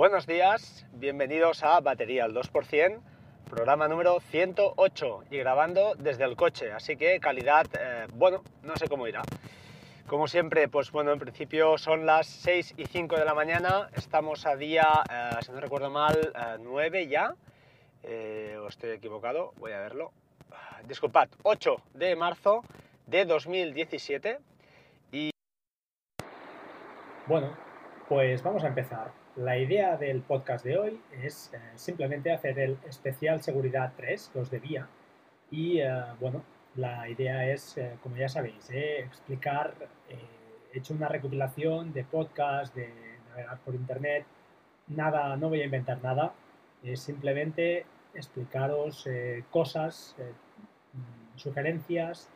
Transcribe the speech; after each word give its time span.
Buenos 0.00 0.26
días, 0.26 0.86
bienvenidos 0.94 1.62
a 1.62 1.78
Batería 1.80 2.24
al 2.24 2.32
2%, 2.32 3.02
programa 3.50 3.86
número 3.86 4.18
108 4.18 5.24
y 5.30 5.36
grabando 5.36 5.94
desde 5.94 6.24
el 6.24 6.36
coche, 6.36 6.72
así 6.72 6.96
que 6.96 7.20
calidad, 7.20 7.66
eh, 7.78 8.06
bueno, 8.14 8.42
no 8.62 8.74
sé 8.76 8.88
cómo 8.88 9.06
irá. 9.06 9.20
Como 10.06 10.26
siempre, 10.26 10.68
pues 10.68 10.90
bueno, 10.90 11.12
en 11.12 11.18
principio 11.18 11.76
son 11.76 12.06
las 12.06 12.28
6 12.28 12.76
y 12.78 12.86
5 12.86 13.14
de 13.14 13.26
la 13.26 13.34
mañana, 13.34 13.90
estamos 13.94 14.46
a 14.46 14.56
día, 14.56 14.88
eh, 15.12 15.36
si 15.44 15.52
no 15.52 15.60
recuerdo 15.60 15.90
mal, 15.90 16.32
9 16.60 17.06
ya, 17.06 17.34
eh, 18.02 18.56
o 18.58 18.68
estoy 18.68 18.92
equivocado, 18.92 19.52
voy 19.58 19.72
a 19.72 19.80
verlo, 19.80 20.12
disculpad, 20.88 21.28
8 21.42 21.76
de 21.92 22.16
marzo 22.16 22.64
de 23.06 23.26
2017 23.26 24.38
y... 25.12 25.30
Bueno, 27.26 27.54
pues 28.10 28.42
vamos 28.42 28.64
a 28.64 28.66
empezar. 28.66 29.12
La 29.36 29.56
idea 29.56 29.96
del 29.96 30.22
podcast 30.22 30.64
de 30.64 30.76
hoy 30.76 31.00
es 31.22 31.52
eh, 31.54 31.58
simplemente 31.76 32.32
hacer 32.32 32.58
el 32.58 32.76
especial 32.88 33.40
Seguridad 33.40 33.92
3 33.96 34.30
que 34.32 34.38
os 34.40 34.50
debía. 34.50 34.88
Y 35.48 35.78
eh, 35.78 35.88
bueno, 36.18 36.42
la 36.74 37.08
idea 37.08 37.48
es, 37.48 37.78
eh, 37.78 37.98
como 38.02 38.16
ya 38.16 38.28
sabéis, 38.28 38.68
explicar, 38.68 39.74
he 40.08 40.76
hecho 40.76 40.92
una 40.92 41.06
recopilación 41.06 41.92
de 41.92 42.02
podcast, 42.02 42.74
de 42.74 42.92
navegar 43.28 43.60
por 43.60 43.76
internet. 43.76 44.24
Nada, 44.88 45.36
no 45.36 45.48
voy 45.48 45.60
a 45.60 45.66
inventar 45.66 46.02
nada, 46.02 46.32
simplemente 46.94 47.86
explicaros 48.12 49.08
cosas, 49.50 50.16
sugerencias, 51.36 52.28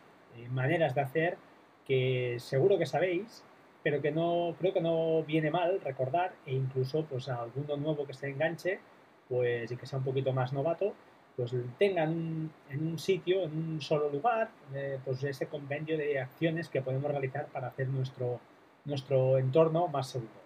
maneras 0.50 0.94
de 0.94 1.00
hacer 1.00 1.36
que 1.84 2.36
seguro 2.38 2.78
que 2.78 2.86
sabéis 2.86 3.44
pero 3.84 4.00
que 4.00 4.10
no 4.10 4.56
creo 4.58 4.72
que 4.72 4.80
no 4.80 5.22
viene 5.22 5.50
mal 5.50 5.80
recordar 5.82 6.32
e 6.46 6.54
incluso 6.54 7.04
pues 7.04 7.28
a 7.28 7.42
alguno 7.42 7.76
nuevo 7.76 8.06
que 8.06 8.14
se 8.14 8.30
enganche 8.30 8.80
pues 9.28 9.70
y 9.70 9.76
que 9.76 9.86
sea 9.86 9.98
un 9.98 10.04
poquito 10.04 10.32
más 10.32 10.52
novato 10.52 10.94
pues 11.36 11.54
tengan 11.78 12.50
en 12.70 12.86
un 12.86 12.98
sitio 12.98 13.42
en 13.42 13.52
un 13.56 13.80
solo 13.82 14.08
lugar 14.08 14.48
eh, 14.74 14.98
pues 15.04 15.22
ese 15.22 15.46
convenio 15.46 15.98
de 15.98 16.18
acciones 16.18 16.68
que 16.68 16.80
podemos 16.80 17.10
realizar 17.10 17.46
para 17.48 17.68
hacer 17.68 17.88
nuestro 17.88 18.40
nuestro 18.86 19.38
entorno 19.38 19.88
más 19.88 20.08
seguro. 20.10 20.44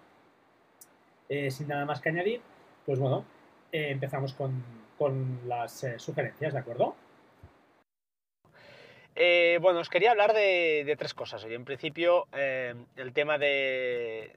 Eh, 1.29 1.51
sin 1.51 1.69
nada 1.69 1.85
más 1.85 2.01
que 2.01 2.09
añadir 2.09 2.41
pues 2.85 2.99
bueno 2.99 3.25
eh, 3.71 3.91
empezamos 3.91 4.33
con, 4.33 4.65
con 4.99 5.41
las 5.47 5.87
sugerencias 5.99 6.55
de 6.55 6.59
acuerdo 6.59 6.97
eh, 9.21 9.59
bueno, 9.61 9.81
os 9.81 9.89
quería 9.89 10.13
hablar 10.13 10.33
de, 10.33 10.95
tres 10.97 11.13
cosas 11.13 11.43
hoy. 11.43 11.53
En 11.53 11.65
principio, 11.65 12.29
eh, 12.33 12.73
el 12.95 13.13
tema 13.13 13.37
del, 13.37 14.31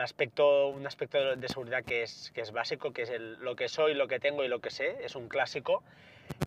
aspecto, 0.00 0.68
un 0.68 0.84
aspecto 0.88 1.36
de 1.36 1.48
seguridad 1.48 1.84
que 1.84 2.02
es, 2.02 2.52
básico, 2.52 2.92
que 2.92 3.02
es 3.02 3.12
lo 3.38 3.54
que 3.54 3.68
soy, 3.68 3.94
lo 3.94 4.08
que 4.08 4.18
tengo 4.18 4.42
y 4.42 4.48
lo 4.48 4.58
que 4.60 4.70
sé, 4.70 4.96
es 5.04 5.14
un 5.14 5.28
clásico. 5.28 5.84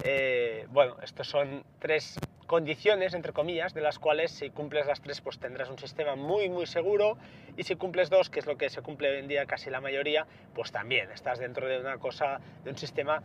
Eh, 0.03 0.67
bueno, 0.71 0.97
estos 1.01 1.27
son 1.27 1.63
tres 1.79 2.19
condiciones, 2.45 3.13
entre 3.13 3.31
comillas, 3.31 3.73
de 3.73 3.79
las 3.79 3.99
cuales 3.99 4.29
si 4.31 4.49
cumples 4.49 4.85
las 4.85 4.99
tres, 4.99 5.21
pues 5.21 5.39
tendrás 5.39 5.69
un 5.69 5.79
sistema 5.79 6.17
muy, 6.17 6.49
muy 6.49 6.65
seguro, 6.65 7.17
y 7.55 7.63
si 7.63 7.77
cumples 7.77 8.09
dos, 8.09 8.29
que 8.29 8.39
es 8.39 8.45
lo 8.45 8.57
que 8.57 8.69
se 8.69 8.81
cumple 8.81 9.09
hoy 9.09 9.19
en 9.19 9.29
día 9.29 9.45
casi 9.45 9.69
la 9.69 9.79
mayoría, 9.79 10.27
pues 10.53 10.73
también 10.73 11.09
estás 11.09 11.39
dentro 11.39 11.69
de 11.69 11.79
una 11.79 11.99
cosa, 11.99 12.41
de 12.65 12.71
un 12.71 12.77
sistema, 12.77 13.23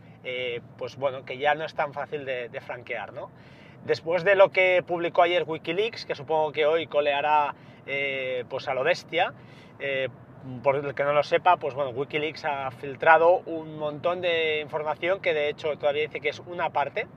pues 0.77 0.95
bueno, 0.95 1.25
que 1.25 1.37
ya 1.37 1.53
no 1.53 1.65
es 1.65 1.75
tan 1.75 1.91
fácil 1.91 2.23
de, 2.23 2.47
de 2.47 2.61
franquear, 2.61 3.11
¿no? 3.11 3.29
Después 3.85 4.23
de 4.23 4.35
lo 4.35 4.51
que 4.51 4.83
publicó 4.85 5.23
ayer 5.23 5.43
Wikileaks, 5.47 6.05
que 6.05 6.15
supongo 6.15 6.51
que 6.51 6.65
hoy 6.65 6.87
coleará 6.87 7.55
eh, 7.85 8.43
pues 8.49 8.67
a 8.67 8.73
lo 8.73 8.83
bestia, 8.83 9.33
eh, 9.79 10.09
por 10.63 10.75
el 10.75 10.93
que 10.93 11.03
no 11.03 11.13
lo 11.13 11.23
sepa, 11.23 11.57
pues 11.57 11.73
bueno, 11.73 11.91
Wikileaks 11.91 12.45
ha 12.45 12.71
filtrado 12.71 13.41
un 13.45 13.77
montón 13.77 14.21
de 14.21 14.59
información 14.61 15.19
que 15.21 15.33
de 15.33 15.49
hecho 15.49 15.77
todavía 15.77 16.03
dice 16.03 16.21
que 16.21 16.29
es 16.29 16.39
una 16.39 16.69
parte, 16.69 17.07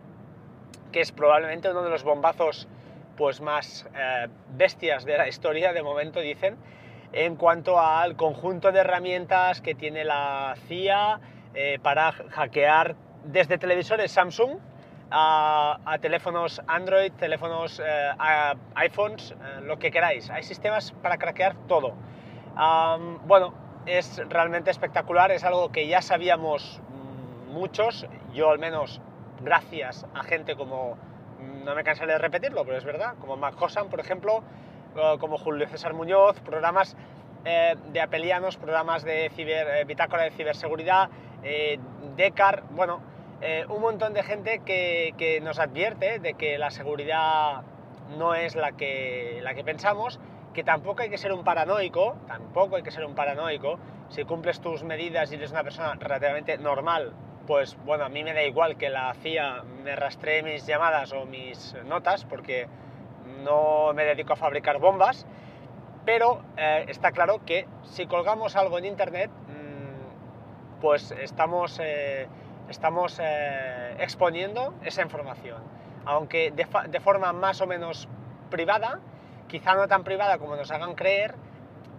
que 0.92 1.00
es 1.00 1.12
probablemente 1.12 1.70
uno 1.70 1.82
de 1.82 1.90
los 1.90 2.04
bombazos 2.04 2.68
pues 3.16 3.40
más 3.40 3.88
eh, 3.94 4.28
bestias 4.50 5.04
de 5.04 5.18
la 5.18 5.28
historia, 5.28 5.72
de 5.72 5.82
momento 5.82 6.20
dicen, 6.20 6.56
en 7.12 7.36
cuanto 7.36 7.78
al 7.78 8.16
conjunto 8.16 8.72
de 8.72 8.80
herramientas 8.80 9.60
que 9.60 9.74
tiene 9.74 10.04
la 10.04 10.54
CIA 10.66 11.20
para 11.82 12.12
hackear 12.12 12.96
desde 13.24 13.58
televisores 13.58 14.10
Samsung, 14.10 14.58
a, 15.12 15.98
teléfonos 16.00 16.60
Android, 16.66 17.12
teléfonos 17.12 17.80
eh, 17.84 18.10
iPhones, 18.74 19.32
eh, 19.32 19.60
lo 19.62 19.78
que 19.78 19.90
queráis. 19.90 20.30
Hay 20.30 20.42
sistemas 20.42 20.92
para 21.02 21.18
craquear 21.18 21.54
todo. 21.68 21.94
bueno, 23.26 23.54
es 23.86 24.22
realmente 24.28 24.70
espectacular, 24.70 25.30
es 25.32 25.44
algo 25.44 25.70
que 25.72 25.86
ya 25.86 26.02
sabíamos 26.02 26.80
mm, 26.88 27.52
muchos, 27.52 28.06
yo 28.32 28.50
al 28.50 28.58
menos 28.58 29.00
gracias 29.42 30.06
a 30.14 30.22
gente 30.22 30.56
como, 30.56 30.96
mm, 31.40 31.64
no 31.64 31.74
me 31.74 31.84
cansaré 31.84 32.12
de 32.12 32.18
repetirlo, 32.18 32.64
pero 32.64 32.78
es 32.78 32.84
verdad, 32.84 33.14
como 33.20 33.36
Mac 33.36 33.56
por 33.90 34.00
ejemplo, 34.00 34.42
como 35.20 35.38
Julio 35.38 35.66
César 35.68 35.94
Muñoz, 35.94 36.38
programas 36.40 36.96
eh, 37.44 37.76
de 37.92 38.00
apelianos, 38.00 38.58
programas 38.58 39.04
de 39.04 39.30
ciber, 39.34 39.86
bitácora 39.86 40.24
de 40.24 40.30
ciberseguridad, 40.30 41.10
Decar, 42.14 42.62
bueno, 42.70 43.00
eh, 43.44 43.66
un 43.68 43.80
montón 43.80 44.14
de 44.14 44.22
gente 44.22 44.60
que, 44.64 45.40
nos 45.42 45.58
advierte 45.58 46.20
de 46.20 46.34
que 46.34 46.58
la 46.58 46.70
seguridad 46.70 47.62
no 48.16 48.34
es 48.34 48.54
la 48.54 48.70
que, 48.72 49.40
la 49.42 49.54
que 49.54 49.64
pensamos, 49.64 50.20
que 50.54 50.62
tampoco 50.62 51.02
hay 51.02 51.10
que 51.10 51.18
ser 51.18 51.32
un 51.32 51.42
paranoico, 51.42 52.16
tampoco 52.28 52.76
hay 52.76 52.84
que 52.84 52.92
ser 52.92 53.04
un 53.04 53.16
paranoico, 53.16 53.80
si 54.10 54.24
cumples 54.24 54.60
tus 54.60 54.84
medidas 54.84 55.32
y 55.32 55.34
eres 55.34 55.50
una 55.50 55.64
persona 55.64 55.94
relativamente 55.98 56.56
normal, 56.56 57.14
pues 57.48 57.76
bueno, 57.84 58.04
a 58.04 58.08
mí 58.08 58.22
me 58.22 58.32
da 58.32 58.44
igual 58.44 58.76
que 58.76 58.90
la 58.90 59.12
CIA 59.14 59.64
me 59.82 59.96
rastree 59.96 60.44
mis 60.44 60.64
llamadas 60.64 61.12
o 61.12 61.26
mis 61.26 61.74
notas, 61.84 62.24
porque 62.24 62.68
no 63.42 63.92
me 63.92 64.04
dedico 64.04 64.34
a 64.34 64.36
fabricar 64.36 64.78
bombas, 64.78 65.26
pero 66.04 66.42
eh, 66.56 66.84
está 66.86 67.10
claro 67.10 67.44
que 67.44 67.66
si 67.82 68.06
colgamos 68.06 68.54
algo 68.54 68.78
en 68.78 68.84
Internet, 68.84 69.32
mm, 69.32 70.80
pues 70.80 71.10
estamos... 71.10 71.80
Eh, 71.82 72.28
estamos 72.72 73.20
eh, 73.22 73.94
exponiendo 74.00 74.74
esa 74.82 75.02
información. 75.02 75.62
Aunque 76.04 76.50
de, 76.50 77.00
forma 77.00 77.32
más 77.32 77.60
o 77.60 77.66
menos 77.66 78.08
privada, 78.50 78.98
quizá 79.46 79.74
no 79.74 79.86
tan 79.86 80.02
privada 80.02 80.38
como 80.38 80.56
nos 80.56 80.70
hagan 80.72 80.94
creer, 80.94 81.36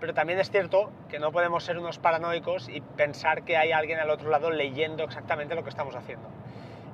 pero 0.02 0.14
también 0.14 0.40
es 0.40 0.50
cierto 0.50 0.92
que 1.08 1.20
no 1.20 1.32
podemos 1.32 1.64
ser 1.64 1.78
unos 1.78 2.00
paranoicos 2.00 2.68
y 2.68 2.82
pensar 2.82 3.44
que 3.44 3.56
hay 3.56 3.72
alguien 3.72 4.00
al 4.00 4.10
otro 4.10 4.30
lado 4.30 4.50
leyendo 4.52 5.04
exactamente 5.04 5.56
lo 5.56 5.64
que 5.64 5.70
estamos 5.70 5.96
haciendo. 5.96 6.28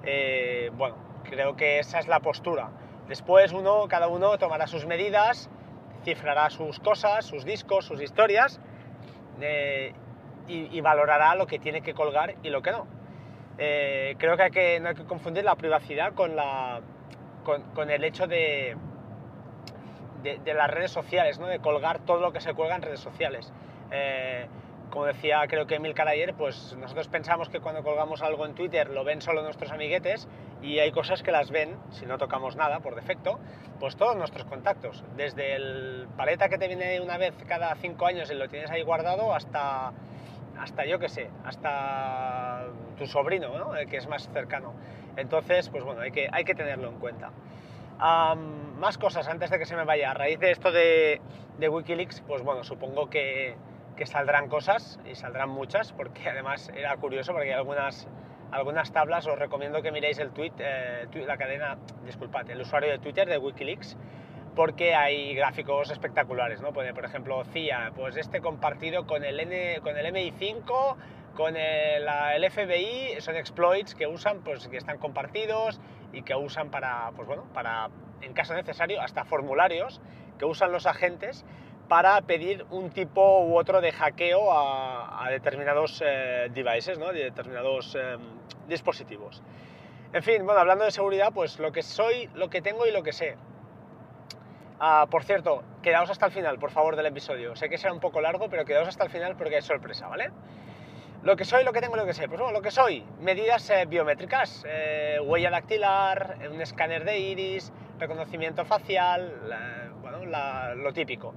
Eh, 0.04 0.70
bueno, 0.74 0.96
creo 1.24 1.56
que 1.56 1.80
esa 1.80 2.00
es 2.00 2.08
la 2.08 2.20
postura. 2.20 2.70
Después 3.08 3.54
uno, 3.54 3.88
cada 3.88 4.08
uno 4.08 4.38
tomará 4.38 4.68
sus 4.68 4.86
medidas, 4.86 5.50
cifrará 6.04 6.50
sus 6.52 6.80
cosas, 6.80 7.26
sus 7.26 7.46
discos, 7.46 7.86
sus 7.86 8.02
historias 8.02 8.60
eh, 9.42 9.94
y 10.48 10.82
valorará 10.82 11.36
lo 11.36 11.48
que 11.48 11.60
tiene 11.60 11.82
que 11.82 11.94
colgar 11.94 12.36
y 12.44 12.50
lo 12.50 12.62
que 12.62 12.72
no. 12.72 12.99
Eh, 13.62 14.16
creo 14.18 14.38
que, 14.38 14.44
hay 14.44 14.52
que 14.52 14.80
no 14.80 14.90
hay 14.90 14.96
que 14.96 15.04
confundir 15.04 15.44
la 15.44 15.56
privacidad 15.56 16.14
con, 16.14 16.36
la, 16.36 16.80
con, 17.44 17.90
el 17.90 18.04
hecho 18.06 18.26
de, 18.26 18.78
de, 20.24 20.54
las 20.54 20.72
redes 20.72 20.92
sociales, 20.92 21.40
¿no? 21.40 21.48
de 21.48 21.60
colgar 21.60 22.00
todo 22.00 22.22
lo 22.22 22.32
que 22.32 22.40
se 22.40 22.54
cuelga 22.54 22.78
en 22.78 22.84
redes 22.84 23.02
sociales. 23.02 23.52
Eh, 23.92 24.48
como 24.90 25.06
decía 25.06 25.46
creo 25.48 25.68
que 25.68 25.76
Emil 25.76 25.94
ayer, 26.08 26.34
pues 26.34 26.76
nosotros 26.80 27.10
pensamos 27.10 27.50
que 27.50 27.60
cuando 27.60 27.84
colgamos 27.84 28.22
algo 28.22 28.46
en 28.46 28.56
Twitter 28.56 28.90
lo 28.90 29.04
ven 29.04 29.22
solo 29.22 29.44
nuestros 29.44 29.72
amiguetes 29.72 30.28
y 30.62 30.80
hay 30.80 30.92
cosas 30.92 31.22
que 31.22 31.32
las 31.32 31.52
ven, 31.52 31.76
si 31.92 32.06
no 32.06 32.18
tocamos 32.18 32.56
nada 32.56 32.80
por 32.80 32.96
defecto, 32.96 33.40
pues 33.80 33.98
todos 33.98 34.16
nuestros 34.16 34.46
contactos. 34.46 35.04
Desde 35.16 35.56
el 35.56 36.08
paleta 36.18 36.50
que 36.50 36.58
te 36.58 36.68
viene 36.68 37.02
una 37.02 37.18
vez 37.18 37.34
cada 37.48 37.76
cinco 37.76 38.06
años 38.06 38.32
y 38.32 38.36
lo 38.36 38.48
tienes 38.48 38.72
ahí 38.72 38.84
guardado 38.84 39.34
hasta 39.34 39.94
hasta 40.60 40.86
yo 40.86 41.00
que 41.00 41.10
sé, 41.10 41.30
hasta 41.46 42.66
tu 42.98 43.08
sobrino, 43.08 43.58
¿no? 43.58 43.76
el 43.76 43.88
que 43.88 43.98
es 43.98 44.08
más 44.08 44.30
cercano. 44.32 44.74
Entonces, 45.16 45.70
pues 45.70 45.84
bueno, 45.84 46.02
hay 46.02 46.12
que, 46.12 46.30
hay 46.32 46.44
que 46.44 46.56
tenerlo 46.56 46.90
en 46.90 47.00
cuenta. 47.00 47.32
más 47.98 48.98
cosas 48.98 49.28
antes 49.28 49.50
de 49.50 49.60
que 49.60 49.66
se 49.66 49.76
me 49.76 49.84
vaya. 49.84 50.12
A 50.12 50.14
raíz 50.14 50.40
de 50.40 50.52
esto 50.52 50.72
de, 50.72 51.22
Wikileaks, 51.60 52.22
pues 52.22 52.44
bueno, 52.44 52.64
supongo 52.64 53.10
que, 53.10 53.56
que, 53.96 54.06
saldrán 54.06 54.48
cosas 54.48 55.00
y 55.10 55.16
saldrán 55.16 55.50
muchas, 55.50 55.92
porque 55.94 56.30
además 56.30 56.72
era 56.76 56.96
curioso, 56.98 57.34
porque 57.34 57.50
hay 57.50 57.54
algunas, 57.54 58.08
algunas 58.52 58.92
tablas, 58.92 59.28
os 59.28 59.38
recomiendo 59.38 59.82
que 59.82 59.92
miréis 59.92 60.20
el 60.20 60.32
tweet, 60.32 60.54
eh, 60.60 61.08
la 61.26 61.38
cadena, 61.38 61.78
disculpad, 62.06 62.50
el 62.50 62.62
usuario 62.62 62.92
de 62.92 63.00
Twitter 63.00 63.28
de 63.28 63.38
Wikileaks, 63.38 63.98
porque 64.60 64.94
hay 64.94 65.36
gráficos 65.36 65.90
espectaculares, 65.90 66.60
¿no? 66.60 66.74
Por 66.74 66.86
ejemplo, 67.06 67.46
CIA, 67.46 67.94
pues 67.96 68.18
este 68.18 68.42
compartido 68.42 69.08
con 69.08 69.24
el, 69.24 69.40
N, 69.40 69.80
con 69.82 69.98
el 69.98 70.14
MI5, 70.14 70.98
con 71.34 71.56
el, 71.56 72.52
FBI, 72.52 73.22
son 73.22 73.38
exploits 73.38 73.96
que 73.96 74.06
usan, 74.06 74.42
pues 74.42 74.68
que 74.68 74.76
están 74.76 74.98
compartidos 74.98 75.80
y 76.12 76.24
que 76.24 76.36
usan 76.36 76.72
para, 76.72 77.10
pues 77.16 77.26
bueno, 77.26 77.46
para, 77.54 77.88
en 78.20 78.34
caso 78.34 78.54
necesario, 78.54 79.00
hasta 79.00 79.24
formularios 79.24 80.02
que 80.38 80.44
usan 80.44 80.74
los 80.74 80.88
agentes 80.88 81.46
para 81.88 82.20
pedir 82.24 82.66
un 82.70 82.90
tipo 82.90 83.46
u 83.46 83.58
otro 83.58 83.80
de 83.80 83.94
hackeo 83.94 84.52
a, 84.52 85.26
determinados 85.30 86.04
eh, 86.06 86.50
devices, 86.54 87.00
¿no? 87.00 87.14
de 87.14 87.24
determinados 87.24 87.96
em, 87.96 88.20
dispositivos. 88.68 89.42
En 90.12 90.22
fin, 90.22 90.46
bueno, 90.46 90.60
hablando 90.60 90.84
de 90.84 90.92
seguridad, 90.92 91.32
pues 91.34 91.60
lo 91.60 91.72
que 91.72 91.82
soy, 91.82 92.30
lo 92.34 92.50
que 92.50 92.62
tengo 92.62 92.86
y 92.86 92.92
lo 92.92 93.04
que 93.04 93.14
sé. 93.14 93.38
Ah, 94.82 95.08
por 95.12 95.26
cierto, 95.26 95.62
quedaos 95.82 96.10
hasta 96.10 96.28
el 96.28 96.32
final, 96.32 96.58
por 96.58 96.72
favor, 96.72 96.96
del 96.96 97.06
episodio. 97.06 97.54
Sé 97.58 97.68
que 97.68 97.78
será 97.78 97.92
un 97.92 98.00
poco 98.00 98.22
largo, 98.22 98.50
pero 98.50 98.64
quedaos 98.64 98.88
hasta 98.88 99.04
el 99.04 99.10
final 99.10 99.36
porque 99.36 99.58
es 99.58 99.66
sorpresa, 99.66 100.08
¿vale? 100.08 100.32
Lo 101.22 101.36
que 101.36 101.44
soy, 101.44 101.66
lo 101.66 101.74
que 101.74 101.82
tengo 101.82 101.98
lo 101.98 102.06
que 102.06 102.14
sé. 102.14 102.30
Pues 102.30 102.40
bueno, 102.40 102.54
lo 102.54 102.62
que 102.62 102.72
soy, 102.72 103.04
medidas 103.20 103.70
eh, 103.72 103.86
biométricas, 103.88 104.64
eh, 104.66 105.20
huella 105.22 105.50
dactilar, 105.50 106.38
un 106.50 106.62
escáner 106.62 107.04
de 107.04 107.20
iris, 107.20 107.74
reconocimiento 108.00 108.64
facial, 108.64 109.34
bueno, 110.02 110.20
lo 110.76 110.94
típico. 110.94 111.34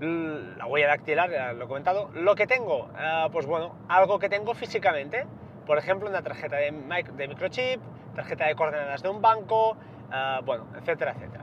La 0.00 0.66
huella 0.66 0.88
dactilar, 0.88 1.30
ya 1.30 1.52
lo 1.52 1.66
he 1.66 1.68
comentado. 1.68 2.10
Lo 2.14 2.34
que 2.34 2.48
tengo, 2.48 2.90
ah, 2.96 3.28
pues 3.30 3.46
bueno, 3.46 3.76
algo 3.88 4.18
que 4.18 4.28
tengo 4.28 4.52
físicamente. 4.54 5.26
Por 5.64 5.78
ejemplo, 5.78 6.08
una 6.08 6.22
tarjeta 6.22 6.56
de, 6.56 6.72
de 6.72 7.28
microchip, 7.28 7.80
tarjeta 8.16 8.46
de 8.46 8.56
coordenadas 8.56 9.00
de 9.00 9.10
un 9.10 9.22
banco, 9.22 9.76
ah, 10.10 10.40
bueno, 10.44 10.66
etcétera, 10.76 11.12
etcétera. 11.12 11.39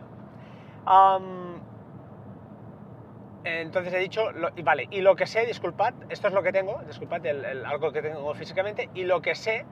Entonces 3.43 3.93
he 3.93 3.99
dicho, 3.99 4.29
y 4.55 4.61
vale, 4.61 4.87
y 4.91 5.01
lo 5.01 5.15
que 5.15 5.25
sé, 5.25 5.45
disculpad, 5.45 5.93
esto 6.09 6.27
es 6.27 6.33
lo 6.33 6.43
que 6.43 6.51
tengo, 6.51 6.81
disculpad, 6.85 7.25
algo 7.65 7.91
que 7.91 8.01
tengo 8.01 8.33
físicamente, 8.33 8.89
y 8.93 9.03
lo 9.03 9.21
que 9.21 9.35
sé 9.35 9.65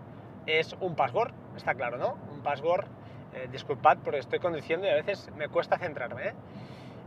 es 0.45 0.75
un 0.79 0.95
password, 0.95 1.33
está 1.55 1.73
claro, 1.73 1.97
¿no? 1.97 2.17
Un 2.31 2.41
password, 2.41 2.85
eh, 3.33 3.47
disculpad 3.51 3.97
porque 4.03 4.19
estoy 4.19 4.39
conduciendo 4.39 4.87
y 4.87 4.89
a 4.89 4.95
veces 4.95 5.29
me 5.35 5.49
cuesta 5.49 5.77
centrarme, 5.77 6.27
¿eh? 6.27 6.33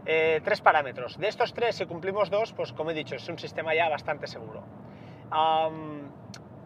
Eh, 0.06 0.40
tres 0.43 0.61
parámetros. 0.61 1.19
De 1.19 1.28
estos 1.28 1.52
tres, 1.52 1.76
si 1.76 1.87
cumplimos 1.87 2.31
dos, 2.31 2.52
pues 2.52 2.72
como 2.72 2.90
he 2.90 2.94
dicho, 2.94 3.14
es 3.14 3.28
un 3.28 3.38
sistema 3.38 3.75
ya 3.75 3.88
bastante 3.88 4.26
seguro. 4.26 4.62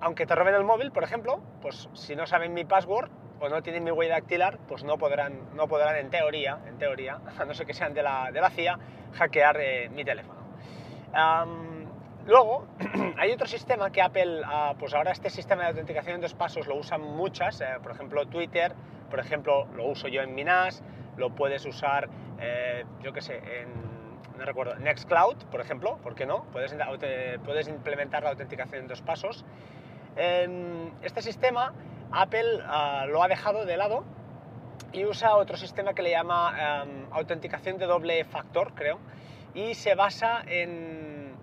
Aunque 0.03 0.27
te 0.27 0.35
roben 0.35 0.55
el 0.55 0.65
móvil, 0.65 0.91
por 0.91 1.05
ejemplo, 1.05 1.41
pues 1.63 1.89
si 1.95 2.17
no 2.17 2.27
saben 2.27 2.53
mi 2.53 2.65
password, 2.65 3.11
o 3.41 3.49
no 3.49 3.63
tienen 3.63 3.83
mi 3.83 3.91
huella 3.91 4.15
dactilar, 4.15 4.59
pues 4.69 4.85
no 4.85 4.99
podrán, 4.99 5.55
no 5.55 5.67
podrán 5.67 5.97
en 5.97 6.11
teoría, 6.11 6.59
en 6.67 6.79
teoría, 6.79 7.21
a 7.39 7.45
no 7.45 7.55
ser 7.55 7.67
que 7.67 7.75
sean 7.75 7.95
de 7.95 8.03
la, 8.03 8.31
de 8.33 8.41
la 8.41 8.51
CIA, 8.51 8.79
hackear 9.15 9.57
eh, 9.61 9.89
mi 9.91 10.05
teléfono. 10.05 10.41
luego, 12.27 12.67
hay 13.19 13.33
otro 13.33 13.47
sistema 13.47 13.91
que 13.91 14.03
Apple, 14.03 14.43
ah, 14.45 14.75
pues 14.79 14.93
ahora 14.95 15.13
este 15.13 15.31
sistema 15.31 15.63
de 15.63 15.69
autenticación 15.69 16.17
en 16.17 16.21
dos 16.21 16.35
pasos 16.35 16.67
lo 16.67 16.77
usan 16.77 17.01
muchas, 17.01 17.61
eh, 17.61 17.67
por 17.83 17.93
ejemplo 17.93 18.27
Twitter, 18.27 18.75
por 19.09 19.21
ejemplo 19.21 19.67
lo 19.75 19.87
uso 19.87 20.09
yo 20.09 20.23
en 20.23 20.35
mi 20.35 20.45
NAS, 20.45 20.83
lo 21.17 21.31
puedes 21.31 21.65
usar, 21.65 22.09
eh, 22.41 22.85
yo 23.03 23.13
qué 23.13 23.23
sé, 23.23 23.37
en 23.37 23.93
no 24.39 24.47
recuerdo, 24.47 24.75
Nextcloud, 24.77 25.37
por 25.51 25.61
ejemplo, 25.61 25.99
¿por 26.03 26.15
qué 26.15 26.27
no? 26.27 26.45
Puedes 26.53 27.69
implementar 27.69 28.23
la 28.23 28.31
autenticación 28.31 28.83
en 28.83 28.89
dos 28.89 29.03
pasos. 29.03 29.45
Este 30.17 31.23
sistema 31.23 31.73
Apple 32.13 32.61
ah, 32.67 33.07
lo 33.09 33.23
ha 33.23 33.29
dejado 33.29 33.65
de 33.65 33.77
lado 33.77 34.05
y 34.93 35.07
usa 35.07 35.37
otro 35.37 35.57
sistema 35.57 35.95
que 35.95 36.03
le 36.03 36.11
llama 36.11 36.83
em, 36.85 37.07
autenticación 37.11 37.79
de 37.79 37.87
doble 37.87 38.25
factor, 38.25 38.75
creo, 38.75 38.99
y 39.55 39.75
se 39.75 39.95
basa 39.95 40.43
en, 40.47 41.35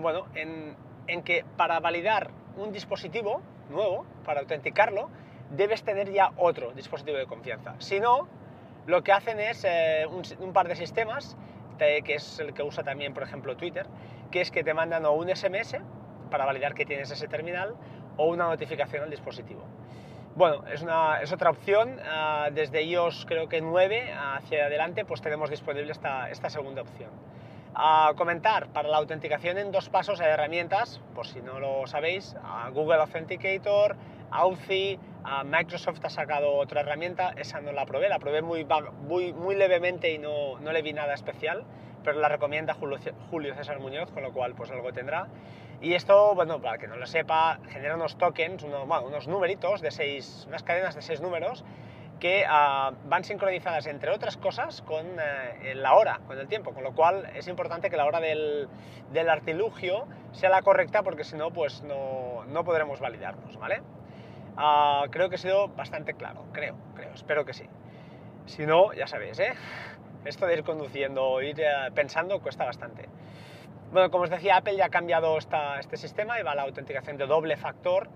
bueno, 0.00 0.26
en, 0.34 1.22
que 1.22 1.44
para 1.56 1.78
validar 1.80 2.30
un 2.56 2.72
dispositivo 2.72 3.40
nuevo, 3.70 4.04
para 4.24 4.40
autenticarlo, 4.40 5.10
debes 5.50 5.82
tener 5.84 6.12
ya 6.12 6.32
otro 6.36 6.72
dispositivo 6.72 7.16
de 7.16 7.26
confianza. 7.26 7.74
Si 7.78 8.00
no, 8.00 8.28
lo 8.86 9.02
que 9.02 9.12
hacen 9.12 9.38
es 9.38 9.64
eh, 9.64 10.06
un, 10.40 10.52
par 10.52 10.66
de 10.68 10.74
sistemas, 10.74 11.36
que 11.78 12.14
es 12.14 12.40
el 12.40 12.52
que 12.52 12.64
usa 12.64 12.82
también, 12.82 13.14
por 13.14 13.22
ejemplo, 13.22 13.56
Twitter, 13.56 13.86
que 14.32 14.40
es 14.40 14.50
que 14.50 14.64
te 14.64 14.74
mandan 14.74 15.06
un 15.06 15.34
SMS 15.34 15.78
para 16.28 16.44
validar 16.44 16.74
que 16.74 16.84
tienes 16.84 17.10
ese 17.10 17.28
terminal 17.28 17.74
o 18.16 18.26
una 18.26 18.46
notificación 18.46 19.04
al 19.04 19.10
dispositivo. 19.10 19.64
Bueno, 20.34 20.64
es, 20.72 20.82
una, 20.82 21.20
es 21.20 21.32
otra 21.32 21.50
opción. 21.50 21.98
Ah, 22.04 22.50
desde 22.52 22.82
iOS 22.82 23.26
creo 23.26 23.48
que 23.48 23.60
9 23.60 24.12
hacia 24.12 24.66
adelante 24.66 25.04
pues 25.04 25.20
tenemos 25.20 25.50
disponible 25.50 25.90
esta, 25.90 26.30
esta 26.30 26.48
segunda 26.48 26.82
opción. 26.82 27.10
A 27.74 28.12
comentar, 28.16 28.68
para 28.68 28.88
la 28.88 28.96
autenticación 28.96 29.58
en 29.58 29.70
dos 29.70 29.88
pasos 29.88 30.20
hay 30.20 30.30
herramientas, 30.30 31.00
por 31.14 31.26
si 31.26 31.40
no 31.40 31.60
lo 31.60 31.86
sabéis, 31.86 32.36
Google 32.72 32.96
Authenticator, 32.96 33.96
Authy, 34.30 34.98
Microsoft 35.44 36.04
ha 36.04 36.10
sacado 36.10 36.54
otra 36.54 36.80
herramienta, 36.80 37.32
esa 37.36 37.60
no 37.60 37.72
la 37.72 37.86
probé, 37.86 38.08
la 38.08 38.18
probé 38.18 38.42
muy, 38.42 38.66
muy, 39.06 39.32
muy 39.32 39.54
levemente 39.54 40.12
y 40.12 40.18
no, 40.18 40.58
no 40.60 40.72
le 40.72 40.82
vi 40.82 40.92
nada 40.92 41.14
especial, 41.14 41.64
pero 42.02 42.20
la 42.20 42.28
recomienda 42.28 42.74
Julio 42.74 43.54
César 43.54 43.80
Muñoz, 43.80 44.10
con 44.10 44.22
lo 44.22 44.32
cual 44.32 44.54
pues 44.54 44.70
algo 44.70 44.92
tendrá. 44.92 45.28
Y 45.80 45.94
esto, 45.94 46.34
bueno, 46.34 46.60
para 46.60 46.78
que 46.78 46.88
no 46.88 46.96
lo 46.96 47.06
sepa, 47.06 47.60
genera 47.68 47.94
unos 47.94 48.18
tokens, 48.18 48.64
unos, 48.64 49.28
numeritos 49.28 49.80
de 49.80 49.90
seis, 49.90 50.44
unas 50.48 50.62
cadenas 50.62 50.94
de 50.94 51.02
seis 51.02 51.20
números 51.20 51.64
que 52.18 52.44
ah, 52.48 52.92
van 53.04 53.22
sincronizadas, 53.22 53.86
entre 53.86 54.10
otras 54.10 54.36
cosas, 54.36 54.82
con 54.82 55.06
eh, 55.06 55.74
la 55.76 55.94
hora, 55.94 56.20
con 56.26 56.36
el 56.36 56.48
tiempo, 56.48 56.72
con 56.74 56.82
lo 56.82 56.92
cual 56.92 57.30
es 57.34 57.46
importante 57.46 57.90
que 57.90 57.96
la 57.96 58.06
hora 58.06 58.18
del, 58.18 58.68
del 59.12 59.28
artilugio 59.28 60.08
sea 60.32 60.50
la 60.50 60.62
correcta 60.62 61.04
porque 61.04 61.22
si 61.22 61.36
no, 61.36 61.52
pues 61.52 61.82
no, 61.82 62.44
no 62.46 62.64
podremos 62.64 62.98
validarnos, 62.98 63.56
¿vale? 63.56 63.82
Ah, 64.60 65.06
creo 65.12 65.28
que 65.28 65.36
he 65.36 65.38
sido 65.38 65.68
bastante 65.68 66.14
claro, 66.14 66.46
creo, 66.52 66.74
creo, 66.96 67.12
espero 67.14 67.44
que 67.44 67.54
sí. 67.54 67.64
Si 68.46 68.66
no, 68.66 68.92
ya 68.92 69.06
sabéis, 69.06 69.38
¿eh? 69.38 69.54
Esto 70.24 70.46
de 70.46 70.54
ir 70.54 70.64
conduciendo, 70.64 71.40
ir 71.40 71.60
eh, 71.60 71.92
pensando 71.94 72.40
cuesta 72.40 72.64
bastante. 72.64 73.08
Bueno, 73.92 74.10
como 74.10 74.24
os 74.24 74.30
decía, 74.30 74.56
Apple 74.56 74.76
ya 74.76 74.86
ha 74.86 74.90
cambiado 74.90 75.38
este 75.38 75.96
sistema 75.96 76.40
y 76.40 76.42
va 76.42 76.52
a 76.52 76.54
la 76.56 76.62
autenticación 76.62 77.16
de 77.16 77.26
doble 77.26 77.56
factor 77.56 78.08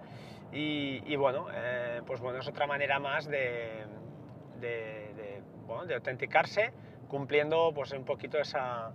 y, 0.50 1.15
bueno, 1.15 1.47
eh, 1.55 2.03
pues 2.06 2.21
bueno, 2.21 2.41
es 2.41 2.49
otra 2.49 2.67
manera 2.67 2.99
más 2.99 3.27
de, 3.27 3.87
de, 4.61 5.43
autenticarse 5.94 6.73
cumpliendo 7.09 7.73
pues 7.75 7.93
un 7.93 8.05
poquito 8.05 8.39
esa, 8.39 8.93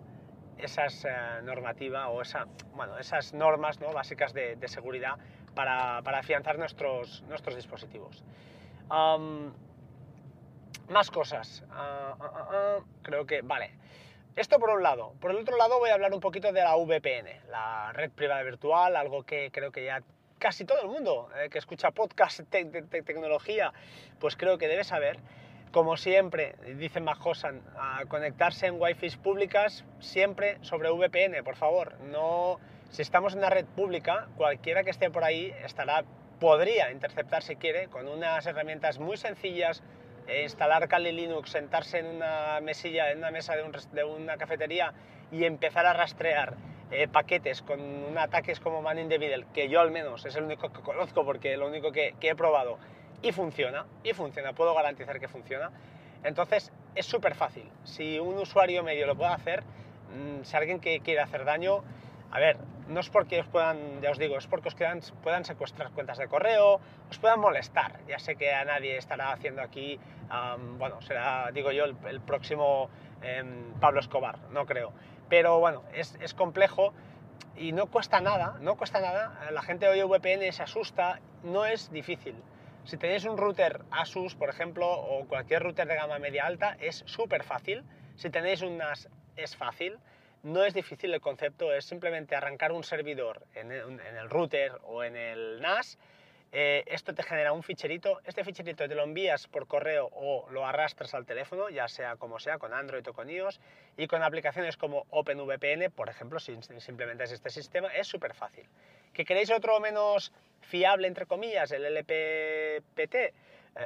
esas 0.57 1.05
eh, 1.05 1.09
normativa 1.43 2.09
o 2.09 2.21
esa, 2.21 2.45
bueno, 2.75 2.97
esas 2.97 3.33
normas 3.33 3.79
¿no? 3.79 3.91
básicas 3.91 4.33
de, 4.33 4.57
seguridad 4.67 5.15
para, 5.57 6.03
para, 6.03 6.19
afianzar 6.19 6.59
nuestros, 6.59 7.23
nuestros 7.23 7.55
dispositivos. 7.55 8.23
más 10.89 11.11
cosas. 11.11 11.63
Ah, 11.71 12.15
ah, 12.19 12.49
ah, 12.51 12.77
creo 13.01 13.25
que, 13.25 13.41
vale. 13.41 13.71
Esto 14.35 14.59
por 14.59 14.69
un 14.69 14.83
lado. 14.83 15.13
Por 15.19 15.31
el 15.31 15.37
otro 15.37 15.57
lado 15.57 15.79
voy 15.79 15.89
a 15.89 15.95
hablar 15.95 16.13
un 16.13 16.19
poquito 16.19 16.51
de 16.51 16.61
la 16.61 16.75
VPN, 16.75 17.49
la 17.49 17.91
red 17.91 18.11
privada 18.11 18.43
virtual, 18.43 18.95
algo 18.95 19.23
que 19.23 19.49
creo 19.51 19.71
que 19.71 19.83
ya 19.83 20.03
casi 20.37 20.63
todo 20.63 20.79
el 20.83 20.89
mundo 20.89 21.29
eh, 21.35 21.49
que 21.49 21.57
escucha 21.57 21.89
podcast 21.89 22.41
de, 22.41 22.83
tecnología, 23.01 23.73
pues 24.19 24.35
creo 24.35 24.59
que 24.59 24.67
debe 24.67 24.83
saber. 24.83 25.17
Como 25.71 25.97
siempre, 25.97 26.55
dice 26.77 27.01
Majosan, 27.01 27.61
a 27.77 28.05
conectarse 28.07 28.67
en 28.67 28.79
wifi 28.79 29.09
públicas 29.17 29.83
siempre 29.99 30.59
sobre 30.61 30.91
VPN, 30.91 31.43
por 31.43 31.55
favor. 31.55 31.99
No, 32.01 32.59
si 32.89 33.01
estamos 33.01 33.33
en 33.33 33.39
una 33.39 33.49
red 33.49 33.65
pública, 33.65 34.27
cualquiera 34.37 34.83
que 34.83 34.89
esté 34.89 35.09
por 35.09 35.23
ahí 35.23 35.53
estará, 35.63 36.03
podría 36.39 36.91
interceptar 36.91 37.43
si 37.43 37.55
quiere, 37.55 37.87
con 37.87 38.07
unas 38.07 38.45
herramientas 38.45 38.99
muy 38.99 39.17
sencillas, 39.17 39.83
eh, 40.27 40.43
instalar 40.43 40.87
Kali 40.87 41.11
Linux, 41.11 41.51
sentarse 41.51 41.99
en 41.99 42.07
una 42.07 42.59
mesilla, 42.61 43.11
en 43.11 43.19
una 43.19 43.31
mesa 43.31 43.55
de, 43.55 44.03
una 44.03 44.37
cafetería 44.37 44.93
y 45.31 45.45
empezar 45.45 45.85
a 45.85 45.93
rastrear 45.93 46.55
eh, 46.91 47.07
paquetes 47.07 47.61
con 47.61 48.17
ataques 48.17 48.59
como 48.59 48.81
Man 48.81 48.99
in 48.99 49.09
the 49.09 49.19
Middle, 49.19 49.45
que 49.53 49.69
yo 49.69 49.79
al 49.81 49.91
menos 49.91 50.25
es 50.25 50.35
el 50.35 50.43
único 50.43 50.71
que 50.71 50.81
conozco 50.81 51.25
porque 51.25 51.53
es 51.53 51.59
lo 51.59 51.67
único 51.67 51.91
que, 51.91 52.13
he 52.21 52.35
probado 52.35 52.77
y 53.21 53.31
funciona, 53.31 53.85
y 54.03 54.13
funciona, 54.13 54.53
puedo 54.53 54.73
garantizar 54.73 55.19
que 55.19 55.27
funciona. 55.27 55.71
Entonces 56.23 56.71
es 56.95 57.05
súper 57.05 57.35
fácil. 57.35 57.69
Si 57.83 58.19
un 58.19 58.37
usuario 58.37 58.83
medio 58.83 59.07
lo 59.07 59.15
puede 59.15 59.31
hacer, 59.31 59.63
mm, 59.63 60.43
si 60.43 60.55
alguien 60.57 60.79
que 60.79 60.99
quiere 60.99 61.21
hacer 61.21 61.45
daño, 61.45 61.83
a 62.31 62.39
ver, 62.39 62.57
no 62.87 62.99
es 62.99 63.09
porque 63.09 63.39
os 63.39 63.47
puedan, 63.47 64.01
ya 64.01 64.11
os 64.11 64.17
digo, 64.17 64.37
es 64.37 64.47
porque 64.47 64.69
os 64.69 64.75
puedan 65.23 65.45
secuestrar 65.45 65.91
cuentas 65.91 66.17
de 66.17 66.27
correo, 66.27 66.79
os 67.09 67.19
puedan 67.19 67.39
molestar. 67.39 67.99
Ya 68.07 68.19
sé 68.19 68.35
que 68.35 68.53
a 68.53 68.65
nadie 68.65 68.97
estará 68.97 69.31
haciendo 69.31 69.61
aquí, 69.61 69.99
bueno, 70.77 71.01
será, 71.01 71.51
digo 71.51 71.71
yo, 71.71 71.85
el, 71.85 72.21
próximo 72.21 72.89
em, 73.21 73.73
Pablo 73.79 73.99
Escobar, 73.99 74.39
no 74.51 74.65
creo. 74.65 74.93
Pero 75.29 75.59
bueno, 75.59 75.83
es, 75.93 76.17
es, 76.21 76.33
complejo 76.33 76.93
y 77.57 77.73
no 77.73 77.87
cuesta 77.87 78.21
nada, 78.21 78.57
no 78.61 78.77
cuesta 78.77 79.01
nada. 79.01 79.49
La 79.51 79.61
gente 79.61 79.87
oye 79.87 80.03
VPN, 80.03 80.51
se 80.51 80.63
asusta, 80.63 81.19
no 81.43 81.65
es 81.65 81.91
difícil. 81.91 82.35
Si 82.85 82.95
tenéis 82.95 83.25
un 83.25 83.37
router 83.37 83.81
Asus, 83.91 84.35
por 84.35 84.49
ejemplo, 84.49 84.89
o 84.89 85.27
cualquier 85.27 85.61
router 85.61 85.87
de 85.87 85.95
gama 85.95 86.19
media 86.19 86.45
alta, 86.45 86.77
es 86.79 87.03
súper 87.05 87.43
fácil. 87.43 87.83
Si 88.15 88.29
tenéis 88.29 88.61
un 88.61 88.77
NAS, 88.77 89.09
es 89.35 89.57
fácil. 89.57 89.99
No 90.43 90.63
es 90.63 90.73
difícil 90.73 91.13
el 91.13 91.21
concepto, 91.21 91.73
es 91.73 91.85
simplemente 91.85 92.35
arrancar 92.35 92.71
un 92.71 92.83
servidor 92.83 93.43
en 93.55 93.71
el, 93.71 94.29
router 94.29 94.73
o 94.83 95.03
en 95.03 95.15
el 95.15 95.61
NAS 95.61 95.97
eh, 96.51 96.83
esto 96.87 97.13
te 97.13 97.23
genera 97.23 97.51
un 97.51 97.61
ficherito, 97.61 98.21
este 98.25 98.43
ficherito 98.43 98.87
te 98.87 98.95
lo 98.95 99.03
envías 99.03 99.47
por 99.47 99.67
correo 99.67 100.09
o 100.13 100.49
lo 100.49 100.65
arrastras 100.65 101.13
al 101.13 101.25
teléfono, 101.25 101.69
ya 101.69 101.87
sea 101.87 102.15
como 102.15 102.39
sea, 102.39 102.57
con 102.57 102.73
Android 102.73 103.05
o 103.07 103.13
con 103.13 103.29
iOS, 103.29 103.59
y 103.97 104.07
con 104.07 104.23
aplicaciones 104.23 104.77
como 104.77 105.05
OpenVPN, 105.09 105.91
por 105.93 106.09
ejemplo, 106.09 106.39
si 106.39 106.57
simplemente 106.79 107.25
es 107.25 107.33
este 107.33 107.49
sistema, 107.49 107.89
es 107.89 108.07
súper 108.07 108.33
fácil. 108.33 108.65
¿Que 109.13 109.25
queréis 109.25 109.51
otro 109.51 109.79
menos 109.79 110.31
fiable, 110.61 111.07
entre 111.07 111.25
comillas, 111.25 111.71
el 111.71 111.83
LPPT? 111.83 113.15
Eh, 113.15 113.33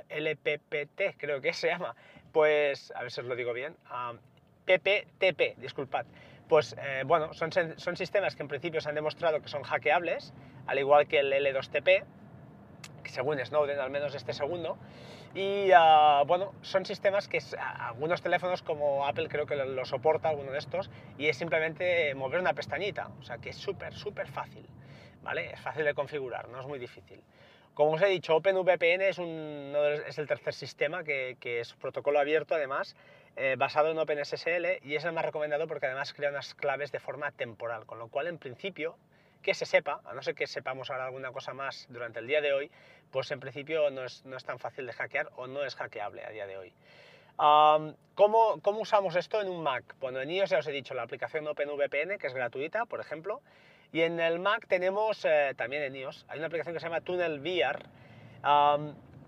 LPPT 0.09 1.17
creo 1.17 1.41
que 1.41 1.53
se 1.53 1.67
llama, 1.67 1.95
pues, 2.31 2.93
a 2.95 3.01
ver 3.01 3.11
si 3.11 3.21
os 3.21 3.27
lo 3.27 3.35
digo 3.35 3.53
bien, 3.53 3.75
PPTP, 4.65 5.57
disculpad. 5.57 6.05
Pues 6.51 6.75
eh, 6.77 7.03
bueno, 7.05 7.33
son, 7.33 7.49
son 7.77 7.95
sistemas 7.95 8.35
que 8.35 8.43
en 8.43 8.49
principio 8.49 8.81
se 8.81 8.89
han 8.89 8.95
demostrado 8.95 9.41
que 9.41 9.47
son 9.47 9.63
hackeables, 9.63 10.33
al 10.67 10.79
igual 10.79 11.07
que 11.07 11.19
el 11.19 11.31
L2TP, 11.31 12.03
según 13.05 13.39
Snowden, 13.39 13.79
al 13.79 13.89
menos 13.89 14.13
este 14.15 14.33
segundo. 14.33 14.77
Y 15.33 15.71
ah, 15.73 16.23
bueno, 16.27 16.51
son 16.61 16.85
sistemas 16.85 17.29
que 17.29 17.39
algunos 17.57 18.21
teléfonos 18.21 18.63
como 18.63 19.07
Apple 19.07 19.29
creo 19.29 19.45
que 19.45 19.55
lo, 19.55 19.85
soporta, 19.85 20.27
alguno 20.27 20.51
de 20.51 20.57
estos, 20.57 20.89
y 21.17 21.27
es 21.27 21.37
simplemente 21.37 22.13
mover 22.15 22.41
una 22.41 22.53
pestañita, 22.53 23.11
o 23.21 23.23
sea 23.23 23.37
que 23.37 23.51
es 23.51 23.55
súper, 23.55 23.93
súper 23.93 24.27
fácil, 24.27 24.67
¿vale? 25.23 25.53
Es 25.53 25.61
fácil 25.61 25.85
de 25.85 25.93
configurar, 25.93 26.49
no 26.49 26.59
es 26.59 26.67
muy 26.67 26.79
difícil. 26.79 27.23
Como 27.73 27.91
os 27.91 28.01
he 28.01 28.07
dicho, 28.07 28.35
OpenVPN 28.35 29.01
es, 29.01 29.17
un, 29.17 29.73
es 30.05 30.17
el 30.17 30.27
tercer 30.27 30.53
sistema 30.53 31.03
que, 31.03 31.37
que 31.39 31.61
es 31.61 31.73
protocolo 31.73 32.19
abierto 32.19 32.55
además, 32.55 32.95
eh, 33.37 33.55
basado 33.57 33.91
en 33.91 33.97
OpenSSL 33.97 34.83
y 34.83 34.95
es 34.95 35.05
el 35.05 35.13
más 35.13 35.23
recomendado 35.23 35.65
porque 35.65 35.85
además 35.85 36.13
crea 36.13 36.31
unas 36.31 36.53
claves 36.53 36.91
de 36.91 36.99
forma 36.99 37.31
temporal, 37.31 37.85
con 37.85 37.97
lo 37.97 38.09
cual 38.09 38.27
en 38.27 38.37
principio 38.37 38.97
que 39.41 39.53
se 39.53 39.65
sepa, 39.65 40.01
a 40.03 40.13
no 40.13 40.21
ser 40.21 40.35
que 40.35 40.47
sepamos 40.47 40.91
ahora 40.91 41.05
alguna 41.05 41.31
cosa 41.31 41.53
más 41.53 41.87
durante 41.89 42.19
el 42.19 42.27
día 42.27 42.41
de 42.41 42.53
hoy, 42.53 42.69
pues 43.09 43.31
en 43.31 43.39
principio 43.39 43.89
no 43.89 44.03
es, 44.03 44.25
no 44.25 44.35
es 44.35 44.43
tan 44.43 44.59
fácil 44.59 44.85
de 44.85 44.93
hackear 44.93 45.29
o 45.37 45.47
no 45.47 45.63
es 45.63 45.75
hackeable 45.75 46.25
a 46.25 46.29
día 46.29 46.45
de 46.45 46.57
hoy. 46.57 46.73
¿cómo, 48.13 48.59
¿cómo, 48.61 48.81
usamos 48.81 49.15
esto 49.15 49.41
en 49.41 49.49
un 49.49 49.63
Mac? 49.63 49.95
Bueno, 49.99 50.21
en 50.21 50.29
iOS 50.29 50.51
ya 50.51 50.59
os 50.59 50.67
he 50.67 50.71
dicho 50.71 50.93
la 50.93 51.03
aplicación 51.03 51.47
OpenVPN, 51.47 52.19
que 52.19 52.27
es 52.27 52.33
gratuita, 52.33 52.85
por 52.85 52.99
ejemplo, 52.99 53.41
y 53.91 54.01
en 54.01 54.19
el 54.19 54.39
Mac 54.39 54.65
tenemos, 54.67 55.25
eh, 55.25 55.53
también 55.55 55.83
en 55.83 55.95
iOS, 55.95 56.25
hay 56.27 56.37
una 56.37 56.47
aplicación 56.47 56.73
que 56.73 56.79
se 56.79 56.87
llama 56.87 57.01
Tunnel 57.01 57.39
VR, 57.39 57.85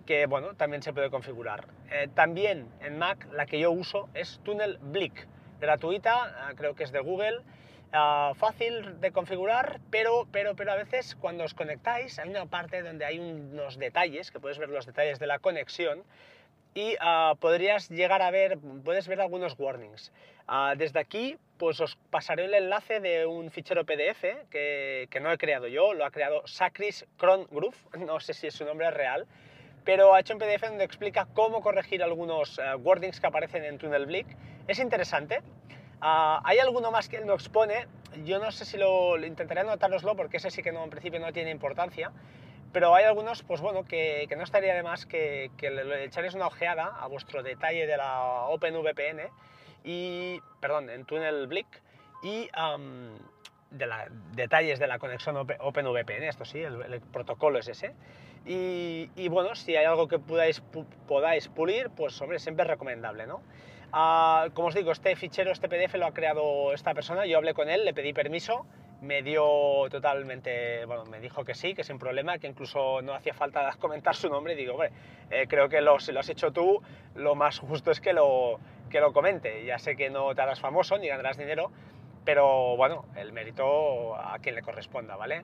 que 0.05 0.25
bueno, 0.25 0.55
también 0.55 0.81
se 0.81 0.93
puede 0.93 1.09
configurar. 1.09 1.67
Eh, 1.91 2.09
también 2.13 2.67
en 2.81 2.97
Mac 2.97 3.27
la 3.31 3.45
que 3.45 3.59
yo 3.59 3.71
uso 3.71 4.09
es 4.13 4.39
Tunnel 4.43 4.77
Blick, 4.81 5.27
gratuita, 5.59 6.47
ah, 6.47 6.53
creo 6.55 6.75
que 6.75 6.83
es 6.83 6.91
de 6.91 6.99
Google, 6.99 7.41
Ah, 7.95 8.31
fácil 8.35 8.99
de 9.01 9.11
configurar, 9.11 9.79
pero, 9.91 10.27
pero, 10.31 10.55
pero 10.55 10.71
a 10.71 10.75
veces 10.75 11.15
cuando 11.15 11.43
os 11.43 11.53
conectáis 11.53 12.17
hay 12.17 12.27
una 12.27 12.47
parte 12.47 12.81
donde 12.81 13.05
hay 13.05 13.19
unos 13.19 13.77
detalles, 13.77 14.31
que 14.31 14.39
puedes 14.39 14.57
ver 14.57 14.69
los 14.69 14.87
detalles 14.87 15.19
de 15.19 15.27
la 15.27 15.37
conexión, 15.37 16.03
y 16.73 16.95
ah, 16.99 17.35
podrías 17.39 17.89
llegar 17.89 18.21
a 18.21 18.31
ver, 18.31 18.57
puedes 18.83 19.07
ver 19.07 19.21
algunos 19.21 19.55
warnings. 19.57 20.11
Ah, 20.47 20.73
desde 20.77 20.99
aquí, 20.99 21.37
pues 21.57 21.79
os 21.79 21.97
pasaré 22.09 22.45
el 22.45 22.53
enlace 22.53 22.99
de 22.99 23.25
un 23.25 23.49
fichero 23.51 23.85
PDF 23.85 24.23
que, 24.49 25.07
que 25.09 25.19
no 25.19 25.31
he 25.31 25.37
creado 25.37 25.67
yo, 25.67 25.93
lo 25.93 26.05
ha 26.05 26.11
creado 26.11 26.45
Sacris 26.45 27.05
Cron 27.17 27.47
Groove, 27.51 27.77
no 27.99 28.19
sé 28.19 28.33
si 28.33 28.47
es 28.47 28.53
su 28.53 28.65
nombre 28.65 28.91
real, 28.91 29.25
pero 29.85 30.13
ha 30.13 30.19
hecho 30.19 30.33
un 30.33 30.39
PDF 30.39 30.67
donde 30.67 30.83
explica 30.83 31.27
cómo 31.33 31.61
corregir 31.61 32.03
algunos 32.03 32.59
warnings 32.79 33.19
que 33.19 33.27
aparecen 33.27 33.63
en 33.65 33.77
Tunnel 33.77 34.05
Blick. 34.05 34.27
Es 34.67 34.79
interesante. 34.79 35.41
Ah, 36.05 36.41
hay 36.43 36.59
alguno 36.59 36.91
más 36.91 37.07
que 37.07 37.15
él 37.15 37.25
no 37.25 37.33
expone, 37.33 37.87
yo 38.25 38.37
no 38.37 38.51
sé 38.51 38.65
si 38.65 38.77
lo, 38.77 39.17
intentaré 39.25 39.61
anotároslo 39.61 40.17
porque 40.17 40.35
ese 40.35 40.51
sí 40.51 40.61
que 40.61 40.73
no, 40.73 40.83
en 40.83 40.89
principio 40.89 41.19
no 41.19 41.31
tiene 41.31 41.49
importancia, 41.49 42.11
pero 42.73 42.93
hay 42.95 43.05
algunos, 43.05 43.43
pues 43.43 43.61
bueno, 43.61 43.85
que, 43.85 44.27
no 44.35 44.43
estaría 44.43 44.73
de 44.73 44.83
más 44.83 45.05
que, 45.05 45.51
que 45.57 45.69
le, 45.69 46.03
echaréis 46.03 46.33
una 46.33 46.47
ojeada 46.47 46.87
a 46.99 47.07
vuestro 47.07 47.43
detalle 47.43 47.85
de 47.85 47.95
la 47.95 48.47
OpenVPN 48.47 49.29
y, 49.83 50.41
perdón, 50.59 50.89
en 50.89 51.05
Tunnel 51.05 51.47
Blick 51.47 51.67
y 52.23 52.49
de 53.69 53.87
la, 53.87 54.07
detalles 54.33 54.79
de 54.79 54.87
la 54.87 54.99
conexión 54.99 55.37
OpenVPN, 55.37 56.23
esto 56.23 56.45
sí, 56.45 56.59
el, 56.59 57.01
protocolo 57.11 57.59
es 57.59 57.67
ese. 57.67 57.93
Y, 58.45 59.09
y, 59.15 59.29
bueno, 59.29 59.55
si 59.55 59.75
hay 59.75 59.85
algo 59.85 60.07
que 60.07 60.19
podáis, 60.19 60.61
podáis 61.07 61.47
pulir, 61.47 61.89
pues 61.91 62.19
hombre, 62.21 62.39
siempre 62.39 62.63
es 62.63 62.69
recomendable, 62.69 63.25
¿no? 63.25 63.41
Ah, 63.91 64.47
como 64.55 64.69
os 64.69 64.75
digo, 64.75 64.91
este 64.91 65.15
fichero, 65.15 65.51
este 65.51 65.69
PDF 65.69 65.93
lo 65.95 66.07
ha 66.07 66.13
creado 66.13 66.73
esta 66.73 66.95
persona, 66.95 67.27
yo 67.27 67.37
hablé 67.37 67.53
con 67.53 67.69
él, 67.69 67.85
le 67.85 67.93
pedí 67.93 68.11
permiso, 68.11 68.65
me 69.03 69.21
dio 69.21 69.89
totalmente, 69.89 70.85
bueno, 70.85 71.03
me 71.05 71.19
dijo 71.19 71.43
que 71.43 71.53
sí, 71.53 71.75
que 71.75 71.83
sin 71.83 71.99
problema, 71.99 72.39
que 72.39 72.47
incluso 72.47 73.01
no 73.01 73.13
hacía 73.13 73.33
falta 73.33 73.69
comentar 73.79 74.15
su 74.15 74.29
nombre, 74.29 74.53
y 74.53 74.55
digo, 74.55 74.73
hombre, 74.73 74.91
eh, 75.29 75.45
creo 75.47 75.67
que 75.69 75.81
lo, 75.81 75.99
si 75.99 76.11
lo 76.11 76.21
has 76.21 76.29
hecho 76.29 76.51
tú, 76.51 76.81
lo 77.15 77.35
más 77.35 77.59
justo 77.59 77.91
es 77.91 77.99
que 77.99 78.13
lo, 78.13 78.59
que 78.89 79.01
lo 79.01 79.11
comente, 79.11 79.65
ya 79.65 79.77
sé 79.77 79.95
que 79.95 80.09
no 80.09 80.33
te 80.33 80.41
harás 80.41 80.59
famoso 80.59 80.97
ni 80.97 81.07
ganarás 81.07 81.37
dinero, 81.37 81.71
pero 82.23 82.77
bueno, 82.77 83.05
el 83.15 83.33
mérito 83.33 84.15
a 84.15 84.39
quien 84.39 84.55
le 84.55 84.61
corresponda, 84.61 85.17
¿vale? 85.17 85.43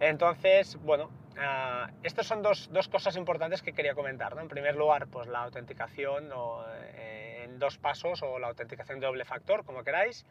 Entonces, 0.00 0.76
bueno, 0.82 1.10
uh, 1.36 1.92
estas 2.02 2.26
son 2.26 2.42
dos, 2.42 2.70
dos, 2.72 2.88
cosas 2.88 3.16
importantes 3.16 3.62
que 3.62 3.72
quería 3.72 3.94
comentar, 3.94 4.34
¿no? 4.34 4.40
En 4.40 4.48
primer 4.48 4.74
lugar, 4.74 5.06
pues 5.08 5.28
la 5.28 5.42
autenticación 5.42 6.30
eh, 6.94 7.33
dos 7.64 7.78
pasos 7.78 8.22
o 8.22 8.38
la 8.38 8.48
autenticación 8.48 9.00
doble 9.00 9.24
factor, 9.24 9.64
como 9.64 9.82
queráis, 9.82 10.26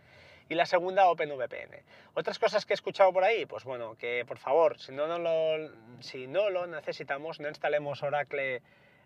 y 0.50 0.56
la 0.56 0.66
segunda 0.66 1.08
OpenVPN. 1.08 1.84
Otras 2.14 2.38
cosas 2.38 2.66
que 2.66 2.74
he 2.74 2.76
escuchado 2.76 3.12
por 3.12 3.24
ahí, 3.24 3.46
pues 3.46 3.64
bueno, 3.64 3.96
que 3.96 4.24
por 4.28 4.38
favor, 4.38 4.78
si 4.80 4.92
no, 4.92 5.08
no 5.08 5.18
lo, 5.18 5.72
si 6.00 6.28
no 6.28 6.50
lo 6.50 6.68
necesitamos, 6.68 7.40
no 7.40 7.48
instalemos 7.48 8.04
Oracle 8.04 8.62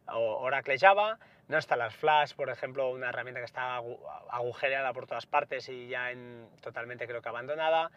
o 0.07 0.37
Oracle 0.41 0.77
Java, 0.77 1.19
no 1.47 1.57
instalar 1.57 1.91
Flash, 1.91 2.33
por 2.33 2.49
ejemplo, 2.49 2.89
una 2.89 3.09
herramienta 3.09 3.39
que 3.39 3.45
está 3.45 3.81
agujereada 4.29 4.93
por 4.93 5.07
todas 5.07 5.25
partes 5.25 5.69
y 5.69 5.87
ya 5.87 6.11
en, 6.11 6.47
totalmente 6.61 7.07
creo 7.07 7.21
que 7.21 7.29
abandonada. 7.29 7.91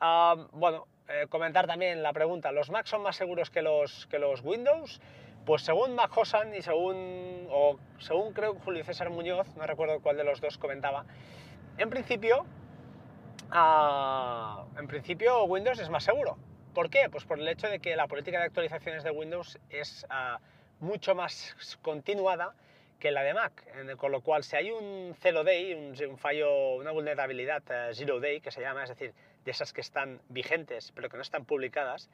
Ah, 0.00 0.34
bueno, 0.52 0.86
eh, 1.08 1.26
comentar 1.28 1.66
también 1.66 2.02
la 2.02 2.12
pregunta, 2.12 2.52
¿los 2.52 2.70
Mac 2.70 2.86
son 2.86 3.02
más 3.02 3.16
seguros 3.16 3.50
que 3.50 3.62
los, 3.62 4.06
que 4.06 4.18
los 4.18 4.42
Windows? 4.42 5.00
Pues 5.48 5.62
según 5.62 5.94
Mac 5.94 6.12
y 6.54 6.60
según, 6.60 7.46
o 7.50 7.78
según 8.00 8.34
creo 8.34 8.56
Julio 8.56 8.84
César 8.84 9.08
Muñoz, 9.08 9.46
no 9.56 9.66
recuerdo 9.66 9.98
cuál 10.02 10.18
de 10.18 10.24
los 10.24 10.42
dos 10.42 10.58
comentaba, 10.58 11.06
en 11.78 11.88
principio, 11.88 12.44
ah, 13.50 14.66
en 14.78 14.86
principio 14.86 15.44
Windows 15.44 15.78
es 15.78 15.88
más 15.88 16.04
seguro. 16.04 16.36
¿Por 16.74 16.90
qué? 16.90 17.08
Pues 17.10 17.24
por 17.24 17.38
el 17.40 17.48
hecho 17.48 17.66
de 17.66 17.78
que 17.78 17.96
la 17.96 18.08
política 18.08 18.40
de 18.40 18.44
actualizaciones 18.44 19.04
de 19.04 19.10
Windows 19.10 19.58
es 19.70 20.04
ah, 20.10 20.38
mucho 20.80 21.14
más 21.14 21.56
continuada 21.80 22.54
que 22.98 23.10
la 23.10 23.22
de 23.22 23.32
Mac, 23.32 23.64
con 23.96 24.12
lo 24.12 24.20
cual 24.20 24.44
si 24.44 24.54
hay 24.54 24.70
un 24.70 25.16
zero 25.18 25.44
day, 25.44 25.72
un, 25.72 26.18
fallo, 26.18 26.74
una 26.74 26.90
vulnerabilidad 26.90 27.62
uh, 27.70 27.94
zero 27.94 28.20
day 28.20 28.42
que 28.42 28.50
se 28.50 28.60
llama, 28.60 28.82
es 28.82 28.90
decir, 28.90 29.14
de 29.46 29.50
esas 29.50 29.72
que 29.72 29.80
están 29.80 30.20
vigentes 30.28 30.92
pero 30.94 31.08
que 31.08 31.16
no 31.16 31.22
están 31.22 31.46
publicadas, 31.46 32.10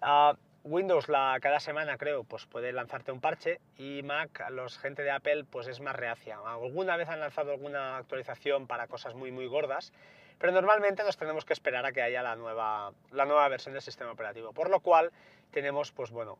uh, 0.00 0.36
Windows 0.64 1.08
la, 1.08 1.38
cada 1.40 1.60
semana 1.60 1.96
creo 1.96 2.24
pues 2.24 2.46
puede 2.46 2.72
lanzarte 2.72 3.12
un 3.12 3.20
parche 3.20 3.60
y 3.76 4.02
Mac, 4.02 4.44
los 4.50 4.78
gente 4.78 5.02
de 5.02 5.10
Apple 5.10 5.44
pues 5.44 5.66
es 5.66 5.80
más 5.80 5.96
reacia. 5.96 6.38
Alguna 6.44 6.96
vez 6.96 7.08
han 7.08 7.20
lanzado 7.20 7.52
alguna 7.52 7.96
actualización 7.96 8.66
para 8.66 8.86
cosas 8.86 9.14
muy 9.14 9.30
muy 9.30 9.46
gordas, 9.46 9.92
pero 10.38 10.52
normalmente 10.52 11.02
nos 11.04 11.16
tenemos 11.16 11.44
que 11.44 11.52
esperar 11.52 11.86
a 11.86 11.92
que 11.92 12.02
haya 12.02 12.22
la 12.22 12.36
nueva, 12.36 12.92
la 13.12 13.24
nueva 13.24 13.48
versión 13.48 13.72
del 13.72 13.82
sistema 13.82 14.12
operativo, 14.12 14.52
por 14.52 14.70
lo 14.70 14.80
cual 14.80 15.12
tenemos 15.50 15.92
pues 15.92 16.10
bueno 16.10 16.38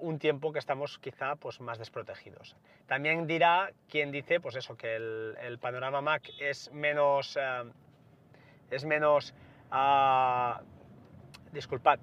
un 0.00 0.18
tiempo 0.18 0.52
que 0.52 0.58
estamos 0.58 0.98
quizá 0.98 1.36
pues 1.36 1.60
más 1.60 1.78
desprotegidos. 1.78 2.56
También 2.86 3.26
dirá 3.26 3.72
quien 3.88 4.12
dice 4.12 4.40
pues 4.40 4.56
eso 4.56 4.76
que 4.76 4.96
el, 4.96 5.58
panorama 5.60 6.00
Mac 6.00 6.30
es 6.38 6.70
menos 6.72 7.36
eh, 7.40 7.64
es 8.70 8.84
menos 8.84 9.34
uh, 9.70 10.62
disculpad 11.52 11.98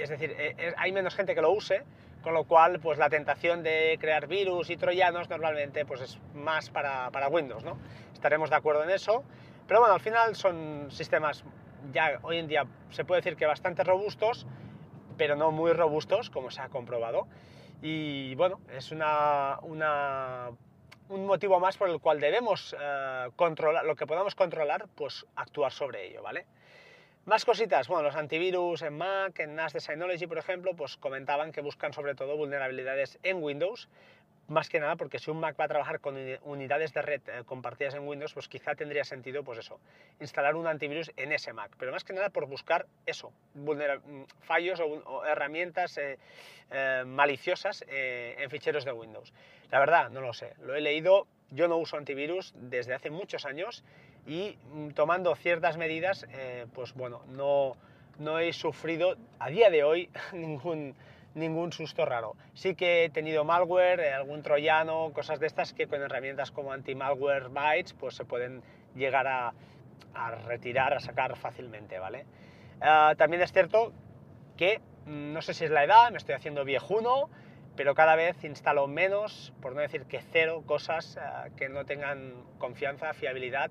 es 0.00 0.08
decir, 0.08 0.34
eh, 0.38 0.74
hay 0.76 0.92
menos 0.92 1.14
gente 1.14 1.34
que 1.34 1.42
lo 1.42 1.50
use, 1.50 1.82
con 2.22 2.34
lo 2.34 2.44
cual 2.44 2.80
pues 2.80 2.98
la 2.98 3.10
tentación 3.10 3.62
de 3.62 3.98
crear 4.00 4.26
virus 4.26 4.70
y 4.70 4.76
troyanos 4.76 5.28
normalmente 5.28 5.84
pues 5.84 6.00
es 6.00 6.18
más 6.34 6.70
para, 6.70 7.10
para 7.10 7.28
Windows, 7.28 7.64
¿no? 7.64 7.76
Estaremos 8.12 8.50
de 8.50 8.56
acuerdo 8.56 8.84
en 8.84 8.90
eso, 8.90 9.24
pero 9.66 9.80
bueno, 9.80 9.94
al 9.94 10.00
final 10.00 10.36
son 10.36 10.90
sistemas 10.90 11.44
ya 11.92 12.20
hoy 12.22 12.38
en 12.38 12.46
día 12.46 12.66
se 12.90 13.04
puede 13.04 13.20
decir 13.20 13.36
que 13.36 13.46
bastante 13.46 13.82
robustos, 13.82 14.46
pero 15.16 15.34
no 15.36 15.50
muy 15.50 15.72
robustos, 15.72 16.30
como 16.30 16.50
se 16.50 16.60
ha 16.60 16.68
comprobado. 16.68 17.26
Y 17.80 18.34
bueno, 18.36 18.60
es 18.76 18.92
una, 18.92 19.58
una, 19.62 20.50
un 21.08 21.26
motivo 21.26 21.58
más 21.58 21.76
por 21.76 21.88
el 21.90 21.98
cual 22.00 22.20
debemos 22.20 22.76
eh, 22.78 23.28
controlar, 23.34 23.84
lo 23.84 23.96
que 23.96 24.06
podamos 24.06 24.34
controlar, 24.34 24.86
pues 24.94 25.26
actuar 25.34 25.72
sobre 25.72 26.06
ello, 26.06 26.22
¿vale? 26.22 26.46
Más 27.24 27.44
cositas, 27.44 27.86
bueno, 27.86 28.02
los 28.02 28.16
antivirus 28.16 28.82
en 28.82 28.98
Mac, 28.98 29.38
en 29.38 29.54
NAS 29.54 29.72
de 29.72 29.80
Synology, 29.80 30.26
por 30.26 30.38
ejemplo, 30.38 30.74
pues 30.74 30.96
comentaban 30.96 31.52
que 31.52 31.60
buscan 31.60 31.92
sobre 31.92 32.16
todo 32.16 32.36
vulnerabilidades 32.36 33.20
en 33.22 33.40
Windows, 33.40 33.88
más 34.48 34.68
que 34.68 34.80
nada 34.80 34.96
porque 34.96 35.20
si 35.20 35.30
un 35.30 35.38
Mac 35.38 35.54
va 35.58 35.66
a 35.66 35.68
trabajar 35.68 36.00
con 36.00 36.16
unidades 36.42 36.92
de 36.92 37.00
red 37.00 37.20
eh, 37.28 37.44
compartidas 37.46 37.94
en 37.94 38.08
Windows, 38.08 38.34
pues 38.34 38.48
quizá 38.48 38.74
tendría 38.74 39.04
sentido, 39.04 39.44
pues 39.44 39.60
eso, 39.60 39.78
instalar 40.18 40.56
un 40.56 40.66
antivirus 40.66 41.12
en 41.16 41.30
ese 41.30 41.52
Mac, 41.52 41.70
pero 41.78 41.92
más 41.92 42.02
que 42.02 42.12
nada 42.12 42.30
por 42.30 42.46
buscar 42.46 42.86
eso, 43.06 43.32
mm, 43.54 44.22
fallos 44.40 44.80
o, 44.80 45.24
herramientas 45.24 45.98
eh, 45.98 46.18
eh, 46.72 47.04
maliciosas 47.06 47.84
en 47.86 48.50
ficheros 48.50 48.84
de 48.84 48.90
Windows. 48.90 49.32
La 49.70 49.78
verdad, 49.78 50.10
no 50.10 50.22
lo 50.22 50.32
sé, 50.32 50.54
lo 50.60 50.74
he 50.74 50.80
leído, 50.80 51.28
yo 51.50 51.68
no 51.68 51.76
uso 51.76 51.96
antivirus 51.98 52.52
desde 52.56 52.94
hace 52.94 53.10
muchos 53.10 53.44
años 53.46 53.84
y 54.26 54.56
mm, 54.72 54.90
tomando 54.90 55.34
ciertas 55.34 55.76
medidas, 55.76 56.26
pues 56.74 56.94
bueno, 56.94 57.22
no, 57.28 57.76
no 58.18 58.38
he 58.38 58.52
sufrido 58.52 59.16
a 59.38 59.48
día 59.50 59.70
de 59.70 59.84
hoy 59.84 60.10
ningún 60.32 60.94
ningún 61.34 61.72
susto 61.72 62.04
raro. 62.04 62.36
Sí 62.54 62.74
que 62.74 63.04
he 63.04 63.10
tenido 63.10 63.44
malware, 63.44 64.00
eh, 64.00 64.12
algún 64.12 64.42
troyano, 64.42 65.12
cosas 65.12 65.40
de 65.40 65.46
estas 65.46 65.72
que 65.72 65.86
con 65.86 66.02
herramientas 66.02 66.50
como 66.50 66.72
anti-malware 66.72 67.48
bytes 67.48 67.92
pues 67.94 68.14
se 68.14 68.24
pueden 68.24 68.62
llegar 68.94 69.26
a, 69.26 69.52
retirar, 70.46 70.92
a 70.92 71.00
sacar 71.00 71.36
fácilmente, 71.36 71.98
¿vale? 71.98 72.26
Ah, 72.80 73.14
también 73.16 73.42
es 73.42 73.52
cierto 73.52 73.92
que 74.56 74.80
mm, 75.06 75.32
no 75.32 75.42
sé 75.42 75.54
si 75.54 75.64
es 75.64 75.70
la 75.70 75.84
edad, 75.84 76.10
me 76.10 76.18
estoy 76.18 76.34
haciendo 76.34 76.64
viejuno, 76.64 77.30
pero 77.76 77.94
cada 77.94 78.16
vez 78.16 78.44
instalo 78.44 78.86
menos, 78.86 79.54
por 79.62 79.74
no 79.74 79.80
decir 79.80 80.04
que 80.04 80.20
cero, 80.32 80.62
cosas 80.66 81.16
ah, 81.16 81.46
que 81.56 81.68
no 81.68 81.86
tengan 81.86 82.34
confianza, 82.58 83.14
fiabilidad, 83.14 83.70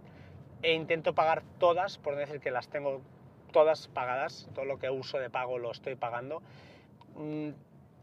e 0.61 0.73
intento 0.73 1.13
pagar 1.13 1.43
todas, 1.59 1.97
por 1.97 2.15
decir 2.15 2.39
que 2.39 2.51
las 2.51 2.67
tengo 2.69 3.01
todas 3.51 3.87
pagadas, 3.89 4.47
todo 4.55 4.65
lo 4.65 4.79
que 4.79 4.89
uso 4.89 5.17
de 5.19 5.29
pago 5.29 5.57
lo 5.57 5.71
estoy 5.71 5.95
pagando, 5.95 6.41
Mm, 7.15 7.49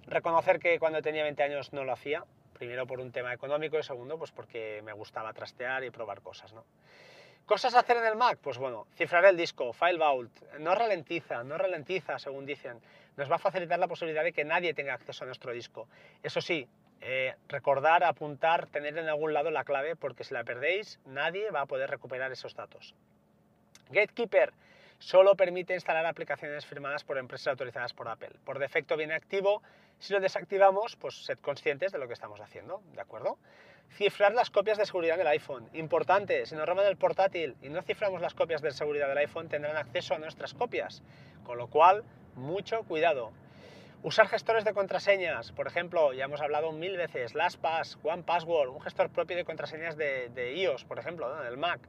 reconocer 0.07 0.59
que 0.59 0.79
cuando 0.79 1.03
tenía 1.03 1.23
20 1.23 1.43
años 1.43 1.73
no 1.73 1.85
lo 1.85 1.93
hacía, 1.93 2.25
primero 2.53 2.87
por 2.87 3.00
un 3.00 3.12
tema 3.12 3.33
económico 3.33 3.79
y 3.79 3.83
segundo 3.83 4.19
pues 4.19 4.33
porque 4.33 4.83
me 4.85 4.93
gustaba 4.93 5.33
trastear 5.33 5.85
y 5.85 5.91
probar 5.91 6.21
cosas. 6.21 6.53
¿no? 6.53 6.65
¿Cosas 7.47 7.75
a 7.75 7.81
hacer 7.81 7.97
en 7.99 8.07
el 8.07 8.17
Mac? 8.17 8.38
Pues 8.43 8.59
bueno, 8.59 8.87
cifrar 8.97 9.25
el 9.25 9.37
disco, 9.37 9.73
File 9.73 9.99
Vault, 9.99 10.33
no 10.59 10.75
ralentiza, 10.75 11.45
no 11.45 11.57
ralentiza 11.57 12.19
según 12.19 12.47
dicen, 12.47 12.81
nos 13.17 13.31
va 13.31 13.37
a 13.37 13.38
facilitar 13.38 13.79
la 13.79 13.88
posibilidad 13.88 14.23
de 14.23 14.33
que 14.33 14.45
nadie 14.45 14.75
tenga 14.75 14.95
acceso 14.95 15.25
a 15.25 15.27
nuestro 15.27 15.53
disco. 15.53 15.88
Eso 16.23 16.41
sí, 16.41 16.69
eh, 17.00 17.35
recordar, 17.49 18.02
apuntar, 18.02 18.67
tener 18.67 18.99
en 18.99 19.09
algún 19.09 19.33
lado 19.33 19.50
la 19.50 19.64
clave 19.64 19.95
porque 19.97 20.25
si 20.25 20.35
la 20.35 20.45
perdéis 20.45 20.99
nadie 21.07 21.50
va 21.50 21.62
a 21.62 21.67
poder 21.67 21.90
recuperar 21.90 22.33
esos 22.33 22.55
datos. 22.55 22.95
Gatekeeper, 23.90 24.52
solo 24.99 25.37
permite 25.37 25.75
instalar 25.75 26.05
aplicaciones 26.07 26.67
firmadas 26.67 27.05
por 27.05 27.19
empresas 27.19 27.49
autorizadas 27.49 27.95
por 27.95 28.09
Apple. 28.09 28.33
Por 28.45 28.59
defecto 28.59 28.97
viene 28.97 29.14
activo. 29.14 29.62
Si 29.99 30.12
lo 30.12 30.21
desactivamos, 30.21 30.97
pues 30.97 31.25
sed 31.25 31.38
conscientes 31.38 31.93
de 31.93 31.99
lo 31.99 32.07
que 32.07 32.14
estamos 32.14 32.40
haciendo, 32.40 32.83
¿de 32.95 33.00
acuerdo? 33.00 33.38
Cifrar 33.97 34.35
las 34.35 34.50
copias 34.50 34.76
de 34.76 34.85
seguridad 34.85 35.17
del 35.17 35.28
iPhone. 35.28 35.69
Importante, 35.73 36.45
si 36.47 36.55
nos 36.55 36.67
roban 36.67 36.87
el 36.87 36.97
portátil 36.97 37.57
y 37.62 37.69
no 37.69 37.81
ciframos 37.83 38.21
las 38.21 38.35
copias 38.35 38.61
de 38.61 38.71
seguridad 38.73 39.09
del 39.09 39.19
iPhone, 39.19 39.49
tendrán 39.49 39.76
acceso 39.76 40.14
a 40.14 40.19
nuestras 40.19 40.52
copias. 40.52 41.02
Con 41.45 41.59
lo 41.59 41.69
cual, 41.69 42.05
mucho 42.35 42.83
cuidado. 42.83 43.33
Usar 44.05 44.28
gestores 44.28 44.64
de 44.64 44.75
contraseñas, 44.75 45.50
por 45.50 45.67
ejemplo, 45.67 46.12
ya 46.12 46.26
hemos 46.26 46.40
hablado 46.40 46.71
mil 46.71 46.97
veces, 46.97 47.35
LastPass, 47.35 47.99
OnePassword, 48.05 48.69
un 48.69 48.81
gestor 48.81 49.11
propio 49.11 49.37
de 49.37 49.45
contraseñas 49.45 49.97
de, 49.97 50.55
iOS, 50.57 50.85
por 50.85 51.00
ejemplo, 51.00 51.35
del 51.43 51.57
Mac. 51.57 51.81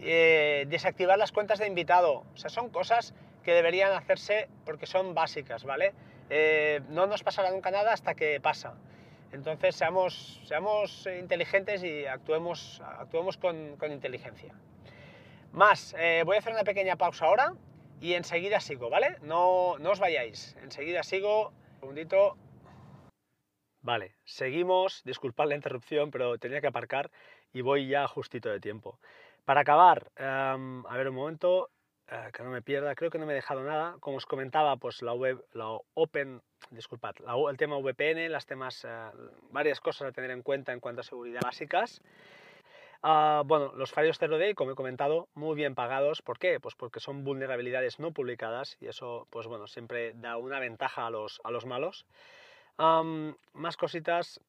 Eh, 0.00 0.64
desactivar 0.68 1.18
las 1.18 1.30
cuentas 1.30 1.58
de 1.58 1.66
invitado. 1.66 2.24
O 2.32 2.36
sea, 2.36 2.48
son 2.48 2.70
cosas 2.70 3.12
que 3.44 3.52
deberían 3.52 3.92
hacerse 3.92 4.48
porque 4.64 4.86
son 4.86 5.14
básicas, 5.14 5.64
¿vale? 5.64 5.92
Eh, 6.30 6.80
no 6.88 7.06
nos 7.06 7.22
pasará 7.22 7.50
nunca 7.50 7.70
nada 7.70 7.92
hasta 7.92 8.14
que 8.14 8.40
pasa. 8.40 8.74
Entonces, 9.30 9.76
seamos, 9.76 10.40
seamos 10.46 11.06
inteligentes 11.06 11.84
y 11.84 12.06
actuemos, 12.06 12.80
actuemos 12.80 13.36
con, 13.36 13.76
inteligencia. 13.90 14.54
Más, 15.52 15.94
eh, 15.98 16.22
voy 16.24 16.36
a 16.36 16.38
hacer 16.38 16.54
una 16.54 16.64
pequeña 16.64 16.96
pausa 16.96 17.26
ahora 17.26 17.52
y 18.00 18.14
enseguida 18.14 18.60
sigo, 18.60 18.90
¿vale? 18.90 19.16
No, 19.22 19.78
no 19.78 19.90
os 19.90 20.00
vayáis, 20.00 20.56
enseguida 20.62 21.02
sigo. 21.02 21.48
Un 21.48 21.80
segundito. 21.80 22.36
Vale, 23.80 24.16
seguimos, 24.24 25.02
disculpad 25.04 25.48
la 25.48 25.54
interrupción, 25.54 26.10
pero 26.10 26.38
tenía 26.38 26.60
que 26.60 26.66
aparcar 26.66 27.10
y 27.52 27.60
voy 27.60 27.88
ya 27.88 28.06
justito 28.08 28.48
de 28.48 28.60
tiempo. 28.60 28.98
Para 29.44 29.60
acabar, 29.60 30.10
em, 30.16 30.84
a 30.86 30.96
ver 30.96 31.08
un 31.08 31.14
momento, 31.14 31.70
eh, 32.10 32.30
que 32.32 32.42
no 32.42 32.50
me 32.50 32.62
pierda, 32.62 32.94
creo 32.94 33.10
que 33.10 33.18
no 33.18 33.26
me 33.26 33.32
he 33.32 33.36
dejado 33.36 33.62
nada. 33.62 33.96
Como 34.00 34.16
os 34.16 34.26
comentaba, 34.26 34.76
pues 34.76 35.02
la 35.02 35.14
web, 35.14 35.44
la 35.52 35.78
Open, 35.94 36.42
disculpad, 36.70 37.14
el 37.50 37.56
tema 37.56 37.78
VPN, 37.78 38.28
las 38.28 38.46
temas, 38.46 38.84
eh, 38.84 39.10
varias 39.50 39.80
cosas 39.80 40.08
a 40.08 40.12
tener 40.12 40.30
en 40.30 40.42
cuenta 40.42 40.72
en 40.72 40.80
cuanto 40.80 41.00
a 41.00 41.04
seguridad 41.04 41.40
básicas. 41.42 42.02
Ah, 43.02 43.42
bueno, 43.46 43.72
los 43.76 43.92
fallos 43.92 44.18
Zero 44.18 44.38
Day, 44.38 44.54
como 44.54 44.72
he 44.72 44.74
comentado, 44.74 45.28
muy 45.34 45.54
bien 45.54 45.74
pagados. 45.74 46.20
¿Por 46.20 46.38
qué? 46.38 46.58
Pues 46.58 46.74
porque 46.74 46.98
son 47.00 47.22
vulnerabilidades 47.22 48.00
no 48.00 48.12
publicadas 48.12 48.76
y 48.80 48.86
eso, 48.88 49.28
pues 49.30 49.46
bueno, 49.46 49.66
siempre 49.68 50.14
da 50.14 50.36
una 50.36 50.58
ventaja 50.58 51.06
a 51.06 51.10
los, 51.10 51.40
a 51.44 51.50
los 51.50 51.64
malos. 51.64 52.06
más 52.76 53.76
cositas. 53.76 54.40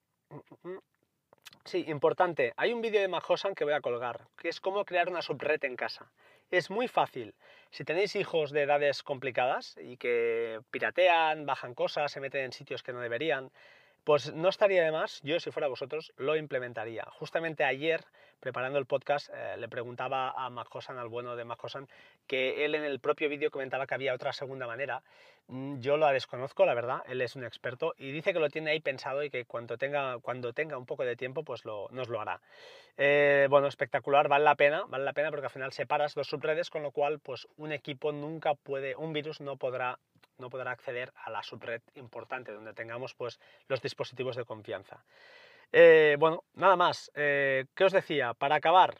Sí, 1.65 1.85
importante. 1.87 2.53
Hay 2.57 2.73
un 2.73 2.81
vídeo 2.81 3.01
de 3.01 3.07
Mahosan 3.07 3.53
que 3.53 3.63
voy 3.63 3.73
a 3.73 3.81
colgar, 3.81 4.27
que 4.37 4.49
es 4.49 4.59
cómo 4.59 4.85
crear 4.85 5.09
una 5.09 5.21
subred 5.21 5.63
en 5.63 5.75
casa. 5.75 6.11
Es 6.49 6.71
muy 6.71 6.87
fácil. 6.87 7.35
Si 7.69 7.83
tenéis 7.83 8.15
hijos 8.15 8.51
de 8.51 8.63
edades 8.63 9.03
complicadas 9.03 9.77
y 9.79 9.97
que 9.97 10.61
piratean, 10.71 11.45
bajan 11.45 11.75
cosas, 11.75 12.11
se 12.11 12.19
meten 12.19 12.45
en 12.45 12.53
sitios 12.53 12.81
que 12.81 12.93
no 12.93 13.01
deberían, 13.01 13.51
pues 14.03 14.33
no 14.33 14.49
estaría 14.49 14.83
de 14.83 14.91
más, 14.91 15.21
yo 15.23 15.39
si 15.39 15.51
fuera 15.51 15.67
vosotros 15.67 16.13
lo 16.17 16.35
implementaría. 16.35 17.05
Justamente 17.11 17.63
ayer, 17.63 18.03
preparando 18.39 18.79
el 18.79 18.85
podcast, 18.85 19.29
eh, 19.33 19.57
le 19.57 19.67
preguntaba 19.69 20.31
a 20.31 20.49
Majosan, 20.49 20.97
al 20.97 21.07
bueno 21.07 21.35
de 21.35 21.45
Majosan, 21.45 21.87
que 22.27 22.65
él 22.65 22.75
en 22.75 22.83
el 22.83 22.99
propio 22.99 23.29
vídeo 23.29 23.51
comentaba 23.51 23.85
que 23.85 23.95
había 23.95 24.13
otra 24.13 24.33
segunda 24.33 24.67
manera. 24.67 25.03
Mm, 25.47 25.79
yo 25.79 25.97
la 25.97 26.11
desconozco, 26.11 26.65
la 26.65 26.75
verdad, 26.75 27.01
él 27.07 27.21
es 27.21 27.35
un 27.35 27.43
experto 27.43 27.93
y 27.97 28.11
dice 28.11 28.33
que 28.33 28.39
lo 28.39 28.49
tiene 28.49 28.71
ahí 28.71 28.79
pensado 28.79 29.23
y 29.23 29.29
que 29.29 29.45
cuando 29.45 29.77
tenga, 29.77 30.19
cuando 30.19 30.53
tenga 30.53 30.77
un 30.77 30.85
poco 30.85 31.03
de 31.05 31.15
tiempo, 31.15 31.43
pues 31.43 31.65
lo, 31.65 31.87
nos 31.91 32.07
lo 32.07 32.21
hará. 32.21 32.39
Eh, 32.97 33.47
bueno, 33.49 33.67
espectacular, 33.67 34.27
vale 34.27 34.43
la 34.43 34.55
pena, 34.55 34.83
vale 34.87 35.05
la 35.05 35.13
pena 35.13 35.31
porque 35.31 35.47
al 35.47 35.51
final 35.51 35.71
separas 35.71 36.13
dos 36.13 36.27
subredes, 36.27 36.69
con 36.69 36.83
lo 36.83 36.91
cual 36.91 37.19
pues 37.19 37.47
un 37.57 37.71
equipo 37.71 38.11
nunca 38.11 38.53
puede, 38.53 38.95
un 38.95 39.11
virus 39.13 39.41
no 39.41 39.57
podrá 39.57 39.99
no 40.39 40.49
podrá 40.49 40.71
acceder 40.71 41.11
a 41.15 41.29
la 41.29 41.43
subred 41.43 41.81
importante 41.95 42.51
donde 42.51 42.73
tengamos 42.73 43.13
pues, 43.13 43.39
los 43.67 43.81
dispositivos 43.81 44.35
de 44.35 44.45
confianza. 44.45 45.03
Eh, 45.71 46.15
bueno, 46.19 46.43
nada 46.53 46.75
más. 46.75 47.11
Eh, 47.15 47.65
¿Qué 47.75 47.83
os 47.83 47.91
decía? 47.91 48.33
Para 48.33 48.55
acabar, 48.55 48.95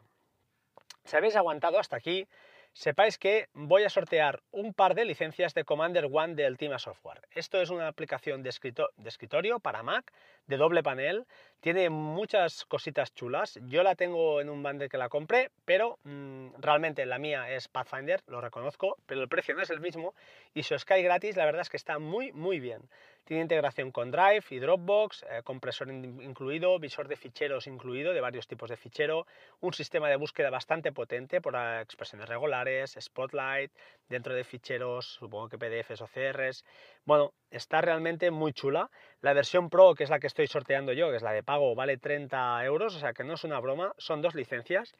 si 1.04 1.15
habéis 1.15 1.36
aguantado 1.36 1.80
hasta 1.80 1.97
aquí, 1.97 2.28
sepáis 2.73 3.17
que 3.17 3.49
voy 3.53 3.84
a 3.84 3.89
sortear 3.89 4.41
un 4.51 4.73
par 4.73 4.95
de 4.95 5.05
licencias 5.05 5.53
de 5.53 5.63
Commander 5.63 6.08
One 6.12 6.36
del 6.36 6.53
Ultima 6.53 6.79
Software. 6.79 7.21
Esto 7.32 7.62
es 7.62 7.69
una 7.69 7.88
aplicación 7.88 8.43
de, 8.43 8.51
de 8.97 9.10
escritorio 9.10 9.60
para 9.60 9.84
Mac 9.84 10.12
de 10.49 10.58
doble 10.58 10.82
panel 10.82 11.25
tiene 11.62 11.89
muchas 11.89 12.65
cositas 12.65 13.13
chulas. 13.13 13.60
Yo 13.67 13.84
la 13.84 13.95
tengo 13.95 14.41
en 14.41 14.49
un 14.49 14.63
bundle 14.63 14.89
que 14.89 14.97
la 14.97 15.10
compré, 15.10 15.51
pero 15.65 15.99
mm, 16.03 16.55
realmente 16.60 17.05
la 17.05 17.19
mía 17.19 17.51
es 17.51 17.67
Pathfinder, 17.67 18.21
lo 18.27 18.41
reconozco, 18.41 18.97
pero 19.05 19.21
el 19.21 19.27
precio 19.27 19.53
no 19.55 19.62
es 19.62 19.69
el 19.69 19.79
mismo. 19.79 20.15
Y 20.53 20.63
si 20.63 20.73
os 20.73 20.86
cae 20.86 21.03
gratis, 21.03 21.36
la 21.36 21.45
verdad 21.45 21.62
es 21.62 21.69
que 21.69 21.77
está 21.77 21.99
muy, 21.99 22.32
muy 22.32 22.60
bien. 22.60 22.82
Tiene 23.23 23.43
integración 23.43 23.91
con 23.91 24.10
Drive 24.10 24.43
y 24.49 24.60
Dropbox, 24.60 25.23
eh, 25.23 25.41
compresor 25.43 25.89
incluido, 25.89 26.79
visor 26.79 27.08
de 27.08 27.15
ficheros 27.15 27.67
incluido, 27.67 28.13
de 28.13 28.21
varios 28.21 28.47
tipos 28.47 28.69
de 28.69 28.77
fichero, 28.77 29.27
un 29.60 29.73
sistema 29.73 30.10
de 30.10 30.15
búsqueda 30.15 30.49
bastante 30.49 30.91
potente 30.91 31.41
por 31.41 31.55
expresiones 31.55 32.27
regulares, 32.27 32.97
Spotlight, 32.99 33.71
dentro 34.08 34.34
de 34.34 34.43
ficheros, 34.43 35.05
supongo 35.05 35.49
que 35.49 35.58
PDFs 35.58 36.01
o 36.01 36.08
CRs. 36.08 36.65
Bueno, 37.05 37.34
está 37.51 37.82
realmente 37.82 38.32
muy 38.32 38.53
chula. 38.53 38.89
La 39.21 39.34
versión 39.34 39.69
Pro, 39.69 39.93
que 39.93 40.03
es 40.03 40.10
la 40.10 40.19
que 40.19 40.27
estoy 40.27 40.47
sorteando 40.47 40.93
yo, 40.93 41.10
que 41.10 41.17
es 41.17 41.23
la 41.23 41.32
de 41.32 41.43
pago, 41.43 41.75
vale 41.75 41.97
30 41.97 42.65
euros, 42.65 42.95
o 42.95 42.99
sea 42.99 43.13
que 43.13 43.23
no 43.23 43.34
es 43.34 43.43
una 43.43 43.60
broma, 43.60 43.93
son 43.97 44.21
dos 44.21 44.34
licencias. 44.34 44.95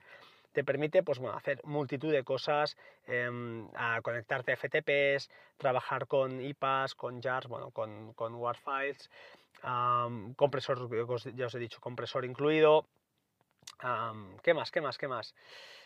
Te 0.52 0.64
permite 0.64 1.04
pues, 1.04 1.20
bueno, 1.20 1.38
hacer 1.38 1.62
multitud 1.64 2.12
de 2.12 2.24
cosas, 2.24 2.76
em, 3.08 3.68
a 3.76 4.02
conectarte 4.02 4.56
FTPs, 4.56 5.30
trabajar 5.58 6.08
con 6.08 6.42
IPAs, 6.42 6.96
con 6.96 7.22
jars, 7.22 7.48
bueno, 7.48 7.72
con, 7.72 8.14
con 8.14 8.36
WAR 8.36 8.58
files, 8.58 9.10
compresor, 10.36 10.90
ya 11.36 11.46
os 11.46 11.56
he 11.56 11.60
dicho, 11.60 11.80
compresor 11.80 12.26
incluido. 12.26 12.86
¿Qué 14.44 14.54
más? 14.54 14.72
¿Qué 14.72 14.82
más? 14.82 14.98
¿Qué 14.98 15.08
más? 15.08 15.36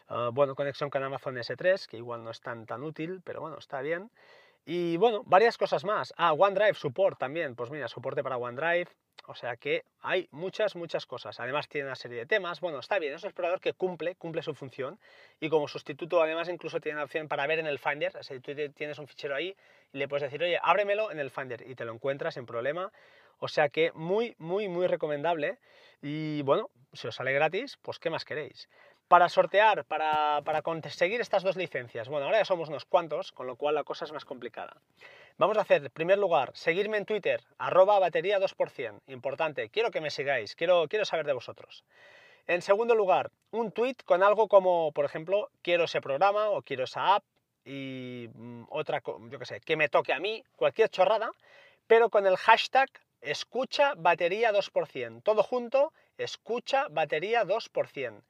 Ah, 0.07 0.29
bueno, 0.33 0.55
conexión 0.55 0.89
con 0.89 1.03
Amazon 1.03 1.37
S3, 1.37 1.87
que 1.87 1.97
igual 1.97 2.23
no 2.23 2.31
es 2.31 2.41
tan, 2.41 2.65
tan 2.65 2.83
útil, 2.83 3.21
pero 3.23 3.41
bueno, 3.41 3.57
está 3.57 3.81
bien. 3.81 4.09
Y 4.65 4.97
bueno, 4.97 5.23
varias 5.25 5.57
cosas 5.57 5.83
más. 5.83 6.13
Ah, 6.17 6.33
OneDrive 6.33 6.75
Support 6.75 7.19
también. 7.19 7.55
Pues 7.55 7.69
mira, 7.69 7.87
soporte 7.87 8.23
para 8.23 8.37
OneDrive. 8.37 8.87
O 9.25 9.35
sea 9.35 9.55
que 9.55 9.85
hay 10.01 10.27
muchas, 10.31 10.75
muchas 10.75 11.05
cosas. 11.05 11.39
Además 11.39 11.69
tiene 11.69 11.87
una 11.87 11.95
serie 11.95 12.19
de 12.19 12.25
temas. 12.25 12.59
Bueno, 12.59 12.79
está 12.79 12.99
bien, 12.99 13.13
es 13.13 13.23
un 13.23 13.29
explorador 13.29 13.61
que 13.61 13.73
cumple, 13.73 14.15
cumple 14.15 14.41
su 14.41 14.53
función. 14.53 14.99
Y 15.39 15.49
como 15.49 15.67
sustituto, 15.67 16.21
además, 16.21 16.49
incluso 16.49 16.79
tiene 16.81 16.97
la 16.97 17.05
opción 17.05 17.27
para 17.27 17.47
ver 17.47 17.59
en 17.59 17.67
el 17.67 17.79
Finder. 17.79 18.15
O 18.17 18.23
sea, 18.23 18.39
tú 18.39 18.53
tienes 18.73 18.99
un 18.99 19.07
fichero 19.07 19.35
ahí 19.35 19.55
y 19.93 19.97
le 19.97 20.07
puedes 20.07 20.23
decir, 20.23 20.43
oye, 20.43 20.59
ábremelo 20.61 21.11
en 21.11 21.19
el 21.19 21.31
Finder 21.31 21.63
y 21.67 21.75
te 21.75 21.85
lo 21.85 21.93
encuentras 21.93 22.33
sin 22.33 22.45
problema. 22.45 22.91
O 23.39 23.47
sea 23.47 23.69
que 23.69 23.91
muy, 23.93 24.35
muy, 24.39 24.67
muy 24.67 24.87
recomendable. 24.87 25.57
Y 26.01 26.41
bueno, 26.41 26.69
si 26.91 27.07
os 27.07 27.15
sale 27.15 27.31
gratis, 27.33 27.77
pues 27.81 27.99
¿qué 27.99 28.09
más 28.09 28.25
queréis? 28.25 28.69
Para 29.13 29.29
sortear, 29.29 29.85
para, 29.85 30.63
conseguir 30.63 31.21
estas 31.21 31.43
dos 31.43 31.55
licencias, 31.55 32.09
bueno, 32.09 32.25
ahora 32.25 32.39
ya 32.39 32.45
somos 32.45 32.69
unos 32.69 32.85
cuantos, 32.85 33.31
con 33.31 33.45
lo 33.45 33.57
cual 33.57 33.75
la 33.75 33.83
cosa 33.83 34.05
es 34.05 34.11
más 34.11 34.25
complicada. 34.25 34.75
Vamos 35.37 35.55
a 35.55 35.61
hacer, 35.61 35.83
en 35.85 35.91
primer 35.91 36.17
lugar, 36.17 36.49
seguirme 36.55 36.97
en 36.97 37.05
Twitter, 37.05 37.43
arroba 37.59 37.99
batería 37.99 38.39
2%, 38.39 39.01
importante, 39.05 39.69
quiero 39.69 39.91
que 39.91 40.01
me 40.01 40.09
sigáis, 40.09 40.55
quiero, 40.55 40.87
quiero 40.87 41.05
saber 41.05 41.27
de 41.27 41.33
vosotros. 41.33 41.83
En 42.47 42.63
segundo 42.63 42.95
lugar, 42.95 43.29
un 43.51 43.71
tweet 43.71 43.97
con 44.03 44.23
algo 44.23 44.47
como, 44.47 44.91
por 44.93 45.05
ejemplo, 45.05 45.51
quiero 45.61 45.83
ese 45.83 46.01
programa 46.01 46.49
o 46.49 46.63
quiero 46.63 46.85
esa 46.85 47.13
app 47.13 47.23
y 47.65 48.31
mm, 48.33 48.63
otra, 48.69 49.03
yo 49.05 49.37
qué 49.37 49.45
sé, 49.45 49.59
que 49.59 49.77
me 49.77 49.89
toque 49.89 50.13
a 50.13 50.19
mí, 50.19 50.43
cualquier 50.55 50.89
chorrada, 50.89 51.29
pero 51.85 52.09
con 52.09 52.25
el 52.25 52.35
hashtag 52.35 52.89
escucha 53.21 53.93
batería 53.95 54.51
2%. 54.51 55.21
Todo 55.21 55.43
junto, 55.43 55.93
escucha 56.17 56.87
batería 56.89 57.43
2%. 57.43 58.23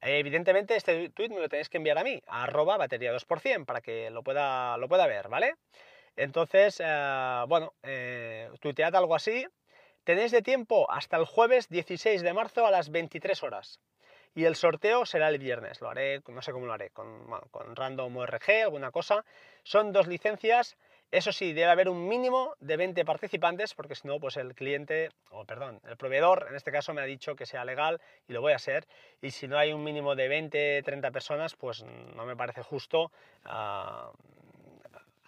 Evidentemente 0.00 0.76
este 0.76 1.08
tweet 1.10 1.30
me 1.30 1.40
lo 1.40 1.48
tenéis 1.48 1.68
que 1.68 1.78
enviar 1.78 1.98
a 1.98 2.04
mí, 2.04 2.22
a 2.26 2.44
arroba 2.44 2.76
batería 2.76 3.12
2%, 3.12 3.64
para 3.64 3.80
que 3.80 4.10
lo 4.10 4.22
pueda, 4.22 4.76
lo 4.76 4.88
pueda 4.88 5.06
ver, 5.06 5.28
¿vale? 5.28 5.54
Entonces, 6.16 6.80
eh, 6.84 7.44
bueno, 7.48 7.74
eh, 7.82 8.50
tuitead 8.60 8.94
algo 8.94 9.14
así. 9.14 9.46
Tenéis 10.04 10.32
de 10.32 10.42
tiempo 10.42 10.90
hasta 10.90 11.16
el 11.16 11.26
jueves 11.26 11.68
16 11.68 12.22
de 12.22 12.32
marzo 12.32 12.66
a 12.66 12.70
las 12.70 12.90
23 12.90 13.42
horas. 13.42 13.80
Y 14.34 14.44
el 14.44 14.56
sorteo 14.56 15.04
será 15.04 15.28
el 15.28 15.38
viernes. 15.38 15.80
Lo 15.80 15.90
haré, 15.90 16.22
no 16.28 16.42
sé 16.42 16.52
cómo 16.52 16.66
lo 16.66 16.72
haré, 16.72 16.90
con, 16.90 17.26
con 17.50 17.74
Random 17.76 18.16
ORG, 18.16 18.50
alguna 18.64 18.90
cosa. 18.90 19.24
Son 19.64 19.92
dos 19.92 20.06
licencias 20.06 20.76
eso 21.10 21.32
sí, 21.32 21.52
debe 21.54 21.70
haber 21.70 21.88
un 21.88 22.06
mínimo 22.06 22.54
de 22.60 22.76
20 22.76 23.04
participantes 23.04 23.74
porque 23.74 23.94
si 23.94 24.06
no, 24.06 24.20
pues 24.20 24.36
el 24.36 24.54
cliente, 24.54 25.10
o 25.30 25.44
perdón, 25.44 25.80
el 25.88 25.96
proveedor 25.96 26.46
en 26.50 26.56
este 26.56 26.70
caso 26.70 26.92
me 26.92 27.00
ha 27.00 27.04
dicho 27.04 27.34
que 27.34 27.46
sea 27.46 27.64
legal 27.64 28.00
y 28.28 28.32
lo 28.34 28.42
voy 28.42 28.52
a 28.52 28.56
hacer. 28.56 28.86
Y 29.22 29.30
si 29.30 29.48
no 29.48 29.56
hay 29.56 29.72
un 29.72 29.82
mínimo 29.82 30.14
de 30.14 30.28
20, 30.28 30.82
30 30.82 31.10
personas, 31.10 31.56
pues 31.56 31.82
no 32.14 32.26
me 32.26 32.36
parece 32.36 32.62
justo 32.62 33.10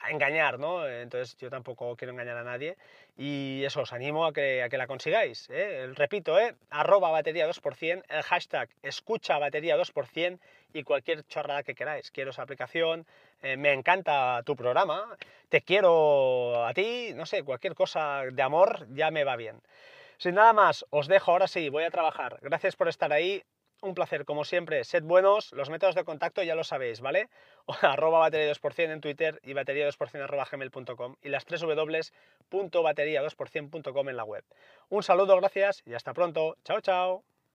ah, 0.00 0.10
engañar, 0.10 0.58
¿no? 0.58 0.86
Entonces 0.88 1.36
yo 1.36 1.50
tampoco 1.50 1.96
quiero 1.96 2.12
engañar 2.12 2.36
a 2.36 2.44
nadie 2.44 2.76
y 3.16 3.62
eso, 3.64 3.82
os 3.82 3.92
animo 3.92 4.24
a 4.24 4.32
que, 4.32 4.62
a 4.62 4.68
que 4.68 4.78
la 4.78 4.86
consigáis. 4.86 5.48
¿eh? 5.50 5.92
Repito, 5.94 6.38
¿eh? 6.38 6.54
arroba 6.70 7.10
batería 7.10 7.48
2%, 7.48 8.04
el 8.08 8.22
hashtag 8.22 8.68
escucha 8.82 9.38
batería 9.38 9.76
2% 9.76 10.38
y 10.72 10.82
cualquier 10.84 11.26
chorrada 11.26 11.62
que 11.62 11.74
queráis. 11.74 12.10
Quiero 12.10 12.30
esa 12.30 12.42
aplicación, 12.42 13.06
eh, 13.42 13.56
me 13.56 13.72
encanta 13.72 14.42
tu 14.44 14.56
programa, 14.56 15.16
te 15.48 15.62
quiero 15.62 16.66
a 16.66 16.72
ti, 16.74 17.12
no 17.14 17.26
sé, 17.26 17.42
cualquier 17.42 17.74
cosa 17.74 18.22
de 18.30 18.42
amor 18.42 18.86
ya 18.90 19.10
me 19.10 19.24
va 19.24 19.36
bien. 19.36 19.60
Sin 20.16 20.34
nada 20.34 20.52
más, 20.52 20.84
os 20.90 21.08
dejo, 21.08 21.32
ahora 21.32 21.48
sí, 21.48 21.68
voy 21.70 21.84
a 21.84 21.90
trabajar. 21.90 22.38
Gracias 22.42 22.76
por 22.76 22.88
estar 22.88 23.12
ahí, 23.12 23.42
un 23.82 23.94
placer, 23.94 24.24
como 24.24 24.44
siempre, 24.44 24.84
sed 24.84 25.02
buenos, 25.02 25.52
los 25.52 25.68
métodos 25.70 25.94
de 25.94 26.04
contacto 26.04 26.42
ya 26.42 26.54
lo 26.54 26.64
sabéis, 26.64 27.00
¿vale? 27.00 27.28
arroba 27.82 28.18
batería 28.18 28.52
2% 28.52 28.92
en 28.92 29.00
Twitter 29.00 29.40
y 29.42 29.54
batería 29.54 29.88
2% 29.88 30.22
arroba 30.22 30.46
gmail.com 30.50 31.16
y 31.22 31.28
las 31.28 31.46
3 31.46 31.62
w.batería2%.com 31.62 34.08
en 34.08 34.16
la 34.16 34.24
web. 34.24 34.44
Un 34.88 35.02
saludo, 35.02 35.36
gracias 35.36 35.82
y 35.86 35.94
hasta 35.94 36.12
pronto. 36.12 36.56
Chao, 36.64 36.80
chao. 36.80 37.29